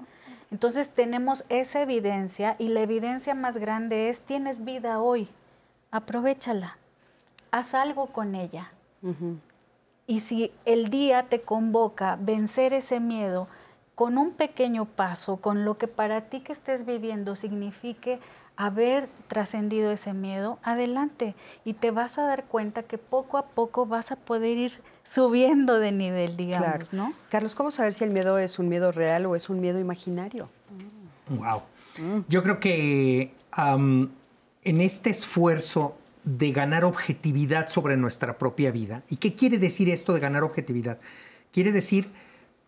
[0.51, 5.29] Entonces tenemos esa evidencia y la evidencia más grande es tienes vida hoy,
[5.91, 6.79] aprovechala,
[7.51, 8.73] haz algo con ella.
[10.07, 13.49] Y si el día te convoca vencer ese miedo,
[13.95, 18.19] con un pequeño paso, con lo que para ti que estés viviendo signifique
[18.57, 21.35] haber trascendido ese miedo, adelante
[21.65, 25.81] y te vas a dar cuenta que poco a poco vas a poder ir subiendo
[25.81, 27.13] de nivel, digamos, ¿no?
[27.31, 30.49] Carlos, ¿cómo saber si el miedo es un miedo real o es un miedo imaginario?
[31.29, 31.63] Wow.
[32.29, 39.35] Yo creo que en este esfuerzo de ganar objetividad sobre nuestra propia vida, ¿y qué
[39.35, 40.99] quiere decir esto de ganar objetividad?
[41.53, 42.11] Quiere decir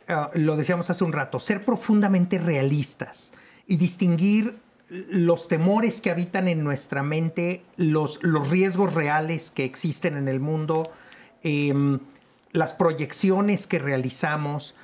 [0.08, 3.32] Ah, lo decíamos hace un rato, ser profundamente realistas
[3.66, 10.16] y distinguir los temores que habitan en nuestra mente, los, los riesgos reales que existen
[10.16, 10.92] en el mundo,
[11.42, 11.98] em,
[12.52, 14.76] las proyecciones que realizamos.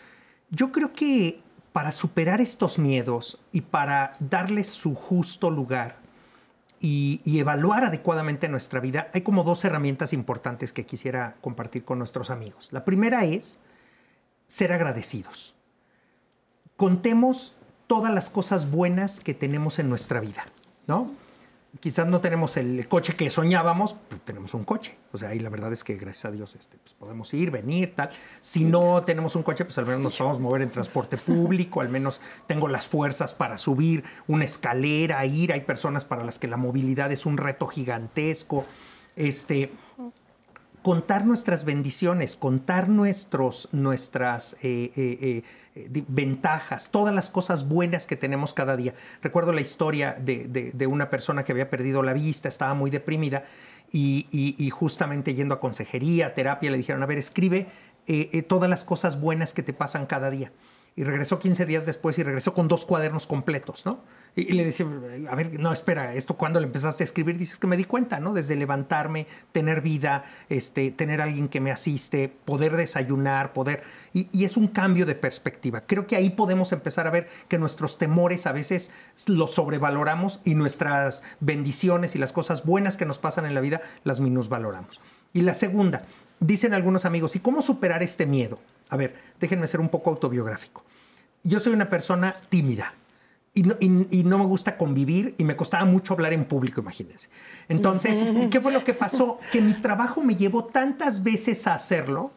[0.51, 1.41] Yo creo que
[1.73, 5.99] para superar estos miedos y para darles su justo lugar
[6.81, 11.99] y, y, evaluar adecuadamente nuestra vida, hay como dos herramientas importantes que quisiera compartir con
[11.99, 12.71] nuestros amigos.
[12.73, 13.61] La primera es
[14.53, 15.55] ser agradecidos.
[16.77, 17.55] Contemos
[17.87, 20.45] todas las cosas buenas que tenemos en nuestra vida,
[20.87, 21.11] ¿no?
[21.81, 24.95] Quizás no tenemos el coche que soñábamos, pero tenemos un coche.
[25.11, 27.95] O sea, ahí la verdad es que gracias a Dios este, pues podemos ir, venir,
[27.95, 28.11] tal.
[28.43, 31.89] Si no tenemos un coche, pues al menos nos podemos mover en transporte público, al
[31.89, 35.55] menos tengo las fuerzas para subir una escalera, ir.
[35.55, 38.67] Hay personas para las que la movilidad es un reto gigantesco.
[39.17, 39.73] Este,
[40.83, 45.43] contar nuestras bendiciones, contar nuestros, nuestras eh, eh,
[45.75, 48.95] eh, ventajas, todas las cosas buenas que tenemos cada día.
[49.23, 53.45] Recuerdo la historia de, una persona que había perdido la vista, estaba muy deprimida
[53.93, 57.69] y, y justamente yendo a consejería, terapia, le dijeron, a ver, escribe
[58.49, 60.51] todas las cosas buenas que te pasan cada día
[60.95, 64.01] y regresó 15 días después y regresó con dos cuadernos completos, ¿no?
[64.35, 64.87] Y, le decía,
[65.31, 67.37] a ver, no, espera, ¿esto cuando le empezaste a escribir?
[67.37, 68.33] Dices que me di cuenta, ¿no?
[68.33, 73.83] Desde levantarme, tener vida, este, tener alguien que me asiste, poder desayunar, poder...
[74.15, 75.83] Y, y, es un cambio de perspectiva.
[75.87, 78.91] Creo que ahí podemos empezar a ver que nuestros temores a veces
[79.27, 83.83] los sobrevaloramos y nuestras bendiciones y las cosas buenas que nos pasan en la vida
[84.03, 85.01] las minusvaloramos.
[85.35, 86.05] Y la segunda,
[86.43, 88.59] dicen algunos amigos, ¿y cómo superar este miedo?
[88.91, 90.85] A ver, déjenme ser un poco autobiográfico.
[91.43, 92.95] Yo soy una persona tímida
[93.55, 97.29] y no, me gusta convivir y me costaba mucho hablar en público, imagínense.
[97.69, 99.39] Entonces, ¿qué fue lo que pasó?
[99.51, 102.33] Que mi trabajo me llevó tantas veces a hacerlo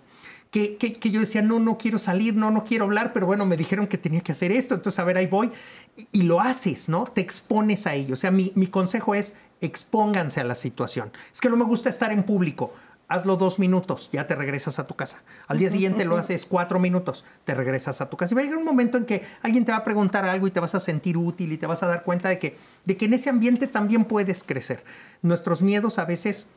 [0.52, 3.46] que, que, que, yo decía, no, no quiero salir, no, no quiero hablar, pero bueno,
[3.46, 5.52] me dijeron que tenía que hacer esto, entonces a ver, ahí voy.
[5.98, 7.04] Y, y lo haces, ¿no?
[7.06, 8.14] Te expones a ello.
[8.14, 11.12] O sea, mi, mi consejo es, expónganse a la situación.
[11.32, 12.74] Es que no me gusta estar en público
[13.08, 15.22] hazlo dos minutos, ya te regresas a tu casa.
[15.48, 18.34] Al día siguiente lo haces cuatro minutos, te regresas a tu casa.
[18.34, 20.52] Y va a llegar un momento en que alguien te va a preguntar algo y
[20.52, 23.06] te vas a sentir útil y te vas a dar cuenta de que, de que
[23.06, 24.84] en ese ambiente también puedes crecer.
[25.22, 26.50] Nuestros miedos a veces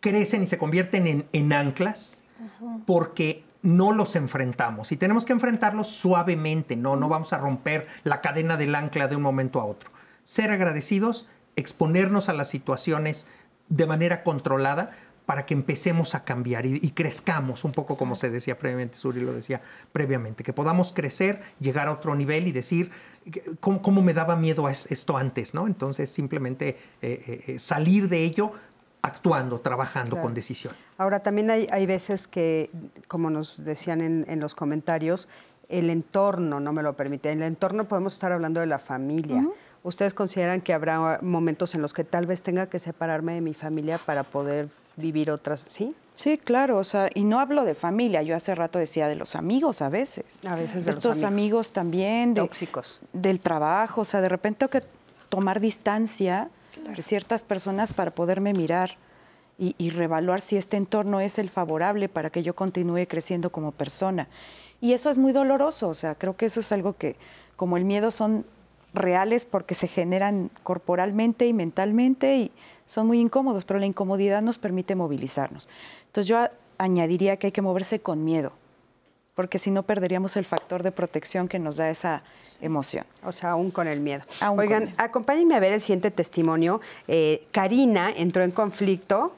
[0.00, 2.22] crecen y se convierten en, en anclas
[2.86, 8.20] porque no los enfrentamos y tenemos que enfrentarlos suavemente, no, no vamos a romper la
[8.20, 9.90] cadena del ancla de un momento a otro.
[10.22, 13.26] Ser agradecidos, exponernos a las situaciones
[13.68, 14.92] de manera controlada
[15.26, 19.20] para que empecemos a cambiar y, y, crezcamos un poco como se decía previamente, Suri
[19.20, 19.60] lo decía
[19.92, 22.92] previamente, que podamos crecer, llegar a otro nivel y decir
[23.60, 25.66] cómo, cómo me daba miedo esto antes, ¿no?
[25.66, 28.52] Entonces simplemente eh, eh, salir de ello
[29.02, 30.22] actuando, trabajando Claro.
[30.22, 30.74] con decisión.
[30.98, 32.70] Ahora, también hay, hay veces que,
[33.08, 35.28] como nos decían en, en los comentarios,
[35.68, 37.30] el entorno no me lo permite.
[37.30, 39.46] En el entorno podemos estar hablando de la familia.
[39.82, 43.54] ¿Ustedes consideran que habrá momentos en los que tal vez tenga que separarme de mi
[43.54, 45.64] familia para poder vivir otras?
[45.66, 45.94] ¿Sí?
[46.14, 49.36] Sí, claro, o sea, y no hablo de familia, yo hace rato decía de los
[49.36, 50.40] amigos a veces.
[50.46, 51.32] A veces de los Estos amigos.
[51.32, 51.72] amigos.
[51.72, 53.00] también, de, Tóxicos.
[53.12, 54.86] del trabajo, o sea, de repente tengo que
[55.28, 56.48] tomar distancia
[56.94, 58.96] de ciertas personas para poderme mirar
[59.58, 63.72] y, y reevaluar si este entorno es el favorable para que yo continúe creciendo como
[63.72, 64.28] persona.
[64.80, 67.16] Y eso es muy doloroso, o sea, creo que eso es algo que,
[67.56, 68.44] como el miedo, son
[68.94, 72.52] reales porque se generan corporalmente y mentalmente y
[72.86, 75.68] son muy incómodos, pero la incomodidad nos permite movilizarnos.
[76.06, 76.46] Entonces yo
[76.78, 78.52] añadiría que hay que moverse con miedo,
[79.34, 82.22] porque si no perderíamos el factor de protección que nos da esa
[82.60, 83.04] emoción.
[83.24, 84.22] O sea, aún con el miedo.
[84.40, 84.96] Aún Oigan, miedo.
[84.98, 86.80] acompáñenme a ver el siguiente testimonio.
[87.08, 89.32] Eh, Karina entró en conflicto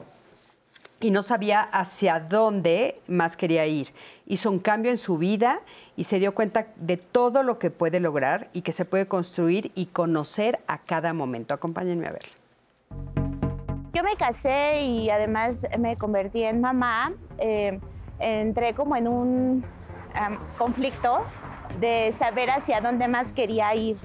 [1.01, 3.89] y no sabía hacia dónde más quería ir.
[4.25, 5.61] Hizo un cambio en su vida
[5.95, 9.71] y se dio cuenta de todo lo que puede lograr y que se puede construir
[9.75, 11.53] y conocer a cada momento.
[11.53, 13.18] Acompáñenme a verlo.
[13.99, 17.11] Yo me casé y además me convertí en mamá.
[17.37, 17.81] Eh,
[18.17, 19.65] entré como en un
[20.57, 21.17] conflicto
[21.81, 23.97] de saber hacia dónde más quería ir.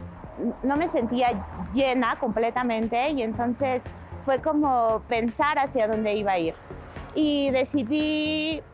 [0.64, 3.84] No me sentía llena completamente y entonces
[4.24, 6.54] fue como pensar hacia dónde iba a ir.
[7.14, 8.64] Y decidí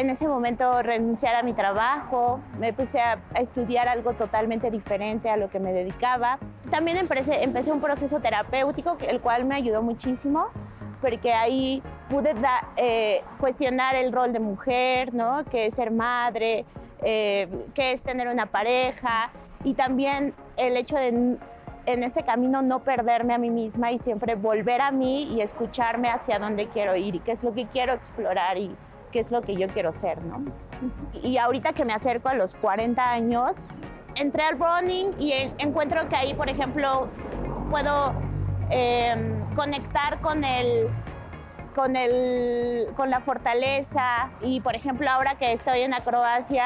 [0.00, 5.28] en ese momento renunciar a mi trabajo, me puse a, a estudiar algo totalmente diferente
[5.28, 6.38] a lo que me dedicaba.
[6.70, 10.46] También empecé, empecé un proceso terapéutico, el cual me ayudó muchísimo,
[11.02, 15.44] porque ahí pude da- eh, cuestionar el rol de mujer, ¿no?
[15.44, 16.64] qué es ser madre,
[17.02, 19.30] eh, qué es tener una pareja,
[19.64, 21.36] y también el hecho de
[21.86, 26.08] en este camino no perderme a mí misma y siempre volver a mí y escucharme
[26.10, 28.76] hacia dónde quiero ir y qué es lo que quiero explorar y
[29.10, 30.44] qué es lo que yo quiero ser, ¿no?
[31.22, 33.52] Y ahorita que me acerco a los 40 años,
[34.14, 37.08] entré al running y en- encuentro que ahí, por ejemplo,
[37.70, 38.12] puedo
[38.70, 39.14] eh,
[39.56, 40.88] conectar con el
[41.74, 46.64] con, el, con la fortaleza y por ejemplo ahora que estoy en acrobacia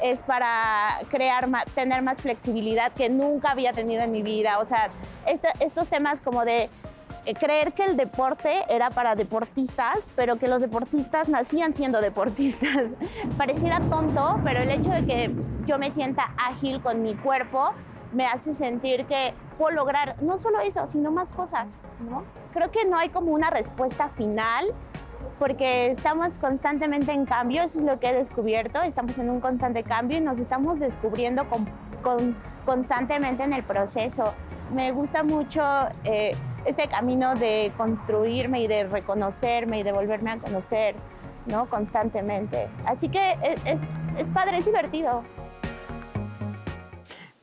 [0.00, 4.90] es para crear tener más flexibilidad que nunca había tenido en mi vida o sea
[5.60, 6.70] estos temas como de
[7.32, 12.96] creer que el deporte era para deportistas pero que los deportistas nacían siendo deportistas
[13.38, 15.34] pareciera tonto pero el hecho de que
[15.66, 17.72] yo me sienta ágil con mi cuerpo
[18.12, 22.22] me hace sentir que puedo lograr no solo eso, sino más cosas, ¿no?
[22.52, 24.66] Creo que no hay como una respuesta final,
[25.40, 29.82] porque estamos constantemente en cambio, eso es lo que he descubierto, estamos en un constante
[29.82, 31.68] cambio y nos estamos descubriendo con-
[32.04, 34.32] con- constantemente en el proceso.
[34.72, 35.62] Me gusta mucho
[36.04, 40.94] eh, este camino de construirme y de reconocerme y de volverme a conocer,
[41.46, 41.66] ¿no?
[41.68, 42.68] Constantemente.
[42.86, 45.24] Así que e- es, es padre, es divertido.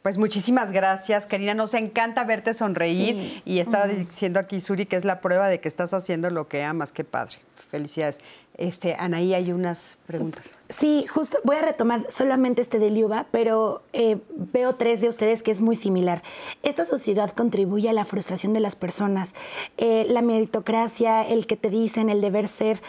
[0.01, 1.53] Pues muchísimas gracias, Karina.
[1.53, 5.67] Nos encanta verte sonreír y estaba diciendo aquí Suri que es la prueba de que
[5.67, 6.91] estás haciendo lo que amas.
[6.91, 7.35] Qué padre.
[7.71, 8.19] Felicidades.
[8.57, 10.45] Este, Anaí, hay unas preguntas.
[10.69, 15.41] Sí, justo voy a retomar solamente este de Liuba, pero eh, veo tres de ustedes
[15.41, 16.21] que es muy similar.
[16.61, 19.33] Esta sociedad contribuye a la frustración de las personas,
[19.77, 22.81] Eh, la meritocracia, el que te dicen, el deber ser.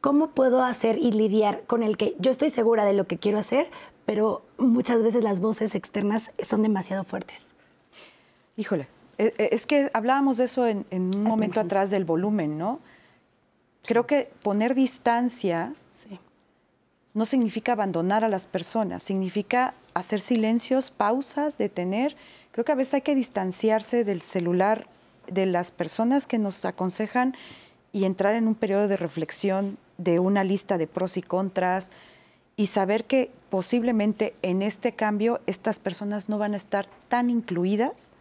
[0.00, 3.38] ¿Cómo puedo hacer y lidiar con el que yo estoy segura de lo que quiero
[3.38, 3.68] hacer,
[4.06, 7.56] pero muchas veces las voces externas son demasiado fuertes?
[8.56, 8.86] Híjole,
[9.18, 12.78] e- e- es que hablábamos de eso en, en un momento atrás del volumen, ¿no?
[13.84, 16.18] Creo que poner distancia Sí.
[17.14, 22.16] no significa abandonar a las personas, significa hacer silencios, pausas, detener.
[22.52, 24.86] Creo que a veces hay que distanciarse del celular,
[25.26, 27.34] de las personas que nos aconsejan
[27.92, 31.90] y entrar en un periodo de reflexión, de una lista de pros y contras
[32.56, 38.12] y saber que posiblemente en este cambio estas personas no van a estar tan incluidas,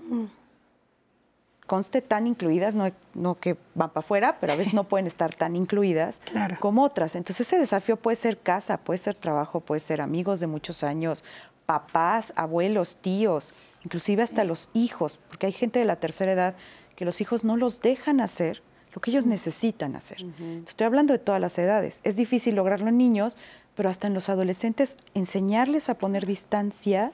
[1.67, 5.35] conste tan incluidas, no, no que van para afuera, pero a veces no pueden estar
[5.35, 6.21] tan incluidas
[6.59, 7.15] como otras.
[7.15, 11.23] Entonces ese desafío puede ser casa, puede ser trabajo, puede ser amigos de muchos años,
[11.65, 13.53] papás, abuelos, tíos,
[13.83, 16.55] inclusive hasta los hijos, porque hay gente de la tercera edad
[16.95, 18.63] que los hijos no los dejan hacer
[18.95, 20.25] lo que ellos necesitan hacer.
[20.65, 21.99] Estoy hablando de todas las edades.
[22.03, 23.37] Es difícil lograrlo en niños,
[23.75, 27.11] pero hasta en los adolescentes enseñarles a poner distancia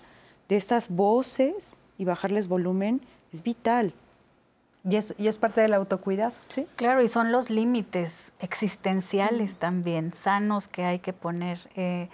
[0.47, 3.01] de esas voces y bajarles volumen
[3.33, 3.93] es vital.
[4.87, 6.33] Y es, y es parte del autocuidado.
[6.49, 6.67] ¿Sí?
[6.75, 11.59] Claro, y son los límites existenciales también, sanos que hay que poner.
[11.75, 12.09] Eh,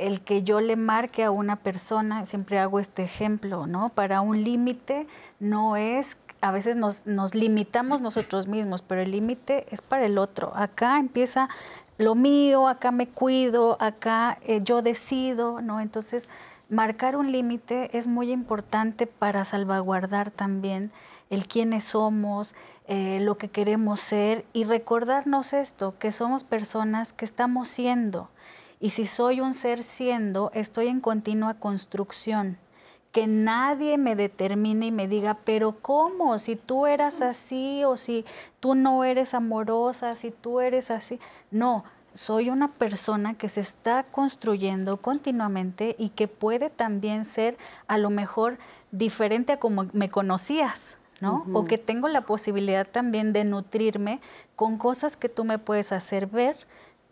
[0.00, 3.90] el que yo le marque a una persona, siempre hago este ejemplo, ¿no?
[3.90, 5.06] Para un límite
[5.40, 10.16] no es, a veces nos, nos limitamos nosotros mismos, pero el límite es para el
[10.16, 10.52] otro.
[10.56, 11.50] Acá empieza
[11.98, 15.80] lo mío, acá me cuido, acá eh, yo decido, ¿no?
[15.80, 16.30] Entonces,
[16.70, 20.92] marcar un límite es muy importante para salvaguardar también
[21.30, 22.54] el quiénes somos,
[22.86, 28.28] eh, lo que queremos ser y recordarnos esto, que somos personas que estamos siendo.
[28.80, 32.58] Y si soy un ser siendo, estoy en continua construcción.
[33.12, 36.38] Que nadie me determine y me diga, pero ¿cómo?
[36.38, 38.24] Si tú eras así o si
[38.58, 41.20] tú no eres amorosa, si tú eres así.
[41.50, 47.56] No, soy una persona que se está construyendo continuamente y que puede también ser
[47.86, 48.58] a lo mejor
[48.90, 51.46] diferente a como me conocías, ¿no?
[51.52, 54.20] O que tengo la posibilidad también de nutrirme
[54.56, 56.56] con cosas que tú me puedes hacer ver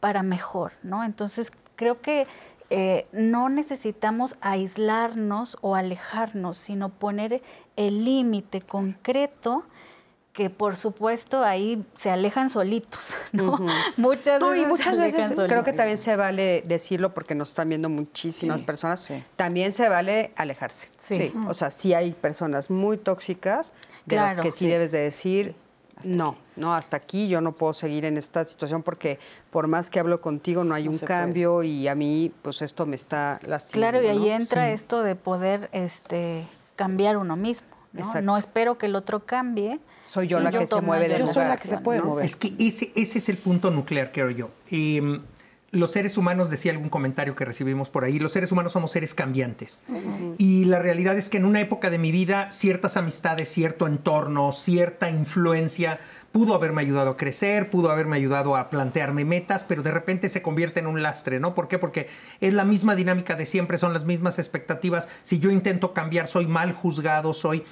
[0.01, 1.05] para mejor, ¿no?
[1.05, 2.27] Entonces creo que
[2.71, 7.43] eh, no necesitamos aislarnos o alejarnos, sino poner
[7.77, 9.65] el límite concreto
[10.39, 13.59] que por supuesto ahí se alejan solitos, ¿no?
[13.97, 17.35] Muchas No, y veces, muchas se alejan veces creo que también se vale decirlo porque
[17.35, 19.01] nos están viendo muchísimas Sí, personas.
[19.01, 19.21] sí.
[19.35, 20.91] También se vale alejarse.
[21.09, 21.33] Sí.
[21.49, 23.73] O sea, sí hay personas muy tóxicas
[24.07, 24.69] de las Claro, que sí, sí.
[24.69, 25.57] debes de decir,
[26.05, 29.19] no, no, hasta aquí yo no puedo seguir en esta situación porque
[29.51, 31.09] por más que hablo contigo no hay No un puede.
[31.09, 33.99] cambio y a mí pues esto me está lastimando.
[33.99, 34.37] Claro, y ahí ¿no?
[34.37, 36.45] entra esto de poder este,
[36.77, 37.67] cambiar uno mismo.
[37.93, 38.01] ¿No?
[38.01, 38.23] Exacto.
[38.23, 39.81] No espero que el otro cambie.
[40.07, 42.01] Soy yo si la que se tomo mueve del yo soy la que se puede
[42.01, 42.07] ¿no?
[42.07, 42.25] mover.
[42.25, 44.51] Es que ese, ese es el punto nuclear, creo yo.
[44.71, 45.21] Eh,
[45.71, 49.15] los seres humanos, decía algún comentario que recibimos por ahí, los seres humanos somos seres
[49.15, 49.83] cambiantes.
[50.39, 54.53] Y la realidad es que en una época de mi vida, ciertas amistades, cierto entorno,
[54.53, 56.01] cierta influencia
[56.33, 60.43] pudo haberme ayudado a crecer, pudo haberme ayudado a plantearme metas, pero de repente se
[60.43, 61.55] convierte en un lastre, ¿no?
[61.55, 61.79] ¿Por qué?
[61.79, 62.09] Porque
[62.41, 65.09] es la misma dinámica de siempre, son las mismas expectativas.
[65.23, 67.65] Si yo intento cambiar, soy mal juzgado, soy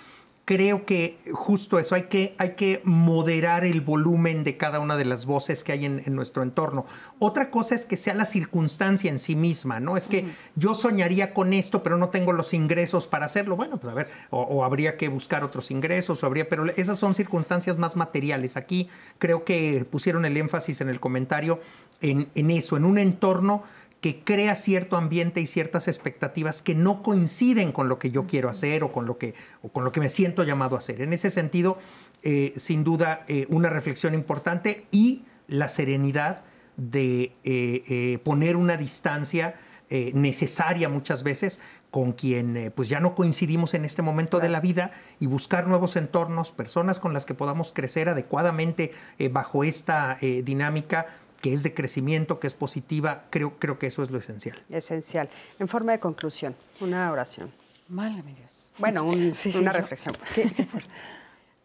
[0.47, 5.05] creo que justo eso, hay que, hay que moderar el volumen de cada una de
[5.05, 6.87] las voces que hay en, en nuestro entorno.
[7.19, 9.97] Otra cosa es que sea la circunstancia en sí misma, ¿no?
[9.97, 10.25] Es que
[10.55, 13.57] yo soñaría con esto, pero no tengo los ingresos para hacerlo.
[13.57, 16.97] Bueno, pues a ver, o, o habría que buscar otros ingresos, o habría, pero esas
[16.97, 18.57] son circunstancias más materiales.
[18.57, 18.89] Aquí
[19.19, 21.61] creo que pusieron el énfasis en el comentario
[22.01, 23.65] en, en eso, en un entorno
[24.01, 28.49] que crea cierto ambiente y ciertas expectativas que no coinciden con lo que yo quiero
[28.49, 31.01] hacer o con lo que, o con lo que me siento llamado a hacer.
[31.01, 31.79] En ese sentido,
[32.23, 36.43] eh, sin duda, eh, una reflexión importante y la serenidad
[36.77, 39.55] de eh, poner una distancia
[39.89, 41.61] necesaria muchas veces
[41.93, 44.91] con quien pues ya no coincidimos en este momento de la vida
[45.21, 48.91] y buscar nuevos entornos, personas con las que podamos crecer adecuadamente
[49.31, 51.07] bajo esta dinámica
[51.41, 54.59] que es de crecimiento, que es positiva, creo, creo que eso es lo esencial.
[54.71, 55.29] Esencial.
[55.59, 57.53] En forma de conclusión, una oración.
[57.89, 58.73] Válgame Dios.
[58.79, 60.15] Bueno, un- Sí, sí, una yo- reflexión.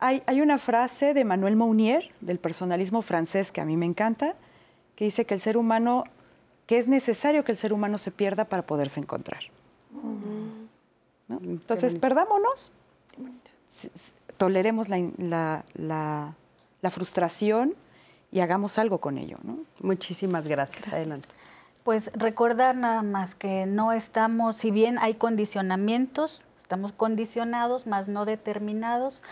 [0.04, 4.34] Hay, hay una frase de Manuel Mounier, del personalismo francés, que a mí me encanta,
[4.96, 6.06] que dice que el ser humano,
[6.66, 9.42] que es necesario que el ser humano se pierda para poderse encontrar.
[11.28, 11.40] ¿No?
[11.44, 12.74] Entonces, perdámonos,
[14.38, 16.34] toleremos la, la- la-
[16.82, 17.76] la frustración
[18.32, 19.38] y hagamos algo con ello.
[19.44, 19.60] ¿no?
[19.80, 20.92] Muchísimas gracias.
[20.92, 21.28] Adelante.
[21.84, 28.26] Pues recordar nada más que no estamos, si bien hay condicionamientos, estamos condicionados, más no
[28.26, 29.24] determinados,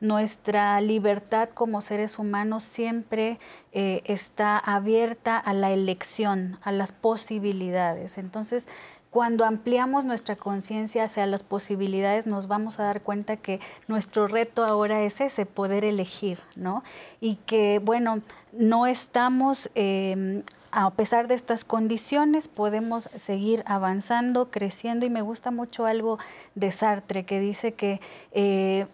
[0.00, 3.38] nuestra libertad como seres humanos siempre
[3.72, 8.16] eh, está abierta a la elección, a las posibilidades.
[8.16, 8.68] Entonces,
[9.18, 13.58] cuando ampliamos nuestra conciencia hacia las posibilidades, nos vamos a dar cuenta que
[13.88, 16.84] nuestro reto ahora es ese, poder elegir, ¿no?
[17.20, 18.20] Y que, bueno,
[18.52, 25.04] no estamos, eh, a pesar de estas condiciones, podemos seguir avanzando, creciendo.
[25.04, 26.20] Y me gusta mucho algo
[26.54, 28.00] de Sartre que dice que...
[28.30, 28.86] eh,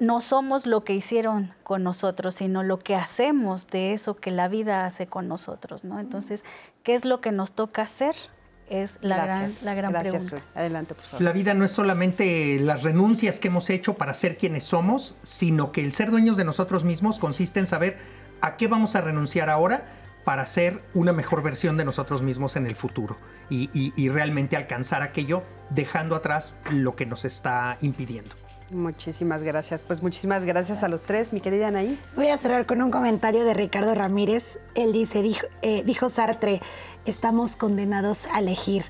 [0.00, 4.48] no somos lo que hicieron con nosotros, sino lo que hacemos de eso que la
[4.48, 6.00] vida hace con nosotros, ¿no?
[6.00, 6.44] Entonces,
[6.82, 8.16] ¿qué es lo que nos toca hacer?
[8.70, 10.36] Es la gran, la gran pregunta.
[10.54, 11.22] Adelante, por favor.
[11.22, 15.72] La vida no es solamente las renuncias que hemos hecho para ser quienes somos, sino
[15.72, 17.98] que el ser dueños de nosotros mismos consiste en saber
[18.40, 19.86] a qué vamos a renunciar ahora
[20.24, 23.18] para ser una mejor versión de nosotros mismos en el futuro
[23.48, 28.36] y, y realmente alcanzar aquello dejando atrás lo que nos está impidiendo.
[28.70, 29.82] Muchísimas gracias.
[29.82, 31.98] Pues muchísimas gracias a los tres, mi querida Anaí.
[32.14, 34.60] Voy a cerrar con un comentario de Ricardo Ramírez.
[34.74, 36.60] Él dice, dijo, eh, dijo Sartre,
[37.04, 38.84] estamos condenados a elegir.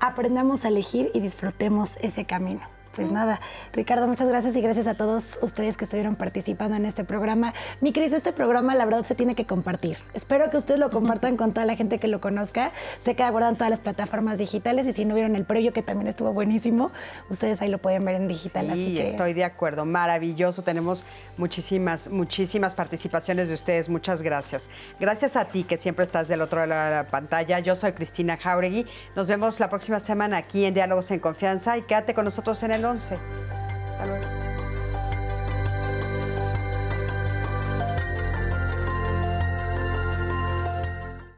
[0.00, 3.40] Aprendamos a elegir y disfrutemos ese camino pues nada,
[3.72, 7.54] Ricardo, muchas gracias y gracias a todos ustedes que estuvieron participando en este programa.
[7.80, 9.96] Mi Cris, este programa la verdad se tiene que compartir.
[10.12, 12.72] Espero que ustedes lo compartan con toda la gente que lo conozca.
[12.98, 15.82] Se queda guardado en todas las plataformas digitales y si no vieron el previo, que
[15.82, 16.90] también estuvo buenísimo,
[17.30, 18.66] ustedes ahí lo pueden ver en digital.
[18.66, 19.08] Sí, así que...
[19.12, 20.60] estoy de acuerdo, maravilloso.
[20.60, 21.02] Tenemos
[21.38, 23.88] muchísimas, muchísimas participaciones de ustedes.
[23.88, 24.68] Muchas gracias.
[25.00, 27.60] Gracias a ti que siempre estás del otro lado de la pantalla.
[27.60, 28.84] Yo soy Cristina Jauregui.
[29.16, 32.72] Nos vemos la próxima semana aquí en Diálogos en Confianza y quédate con nosotros en
[32.72, 33.18] el entonces.
[33.92, 34.59] Hasta luego.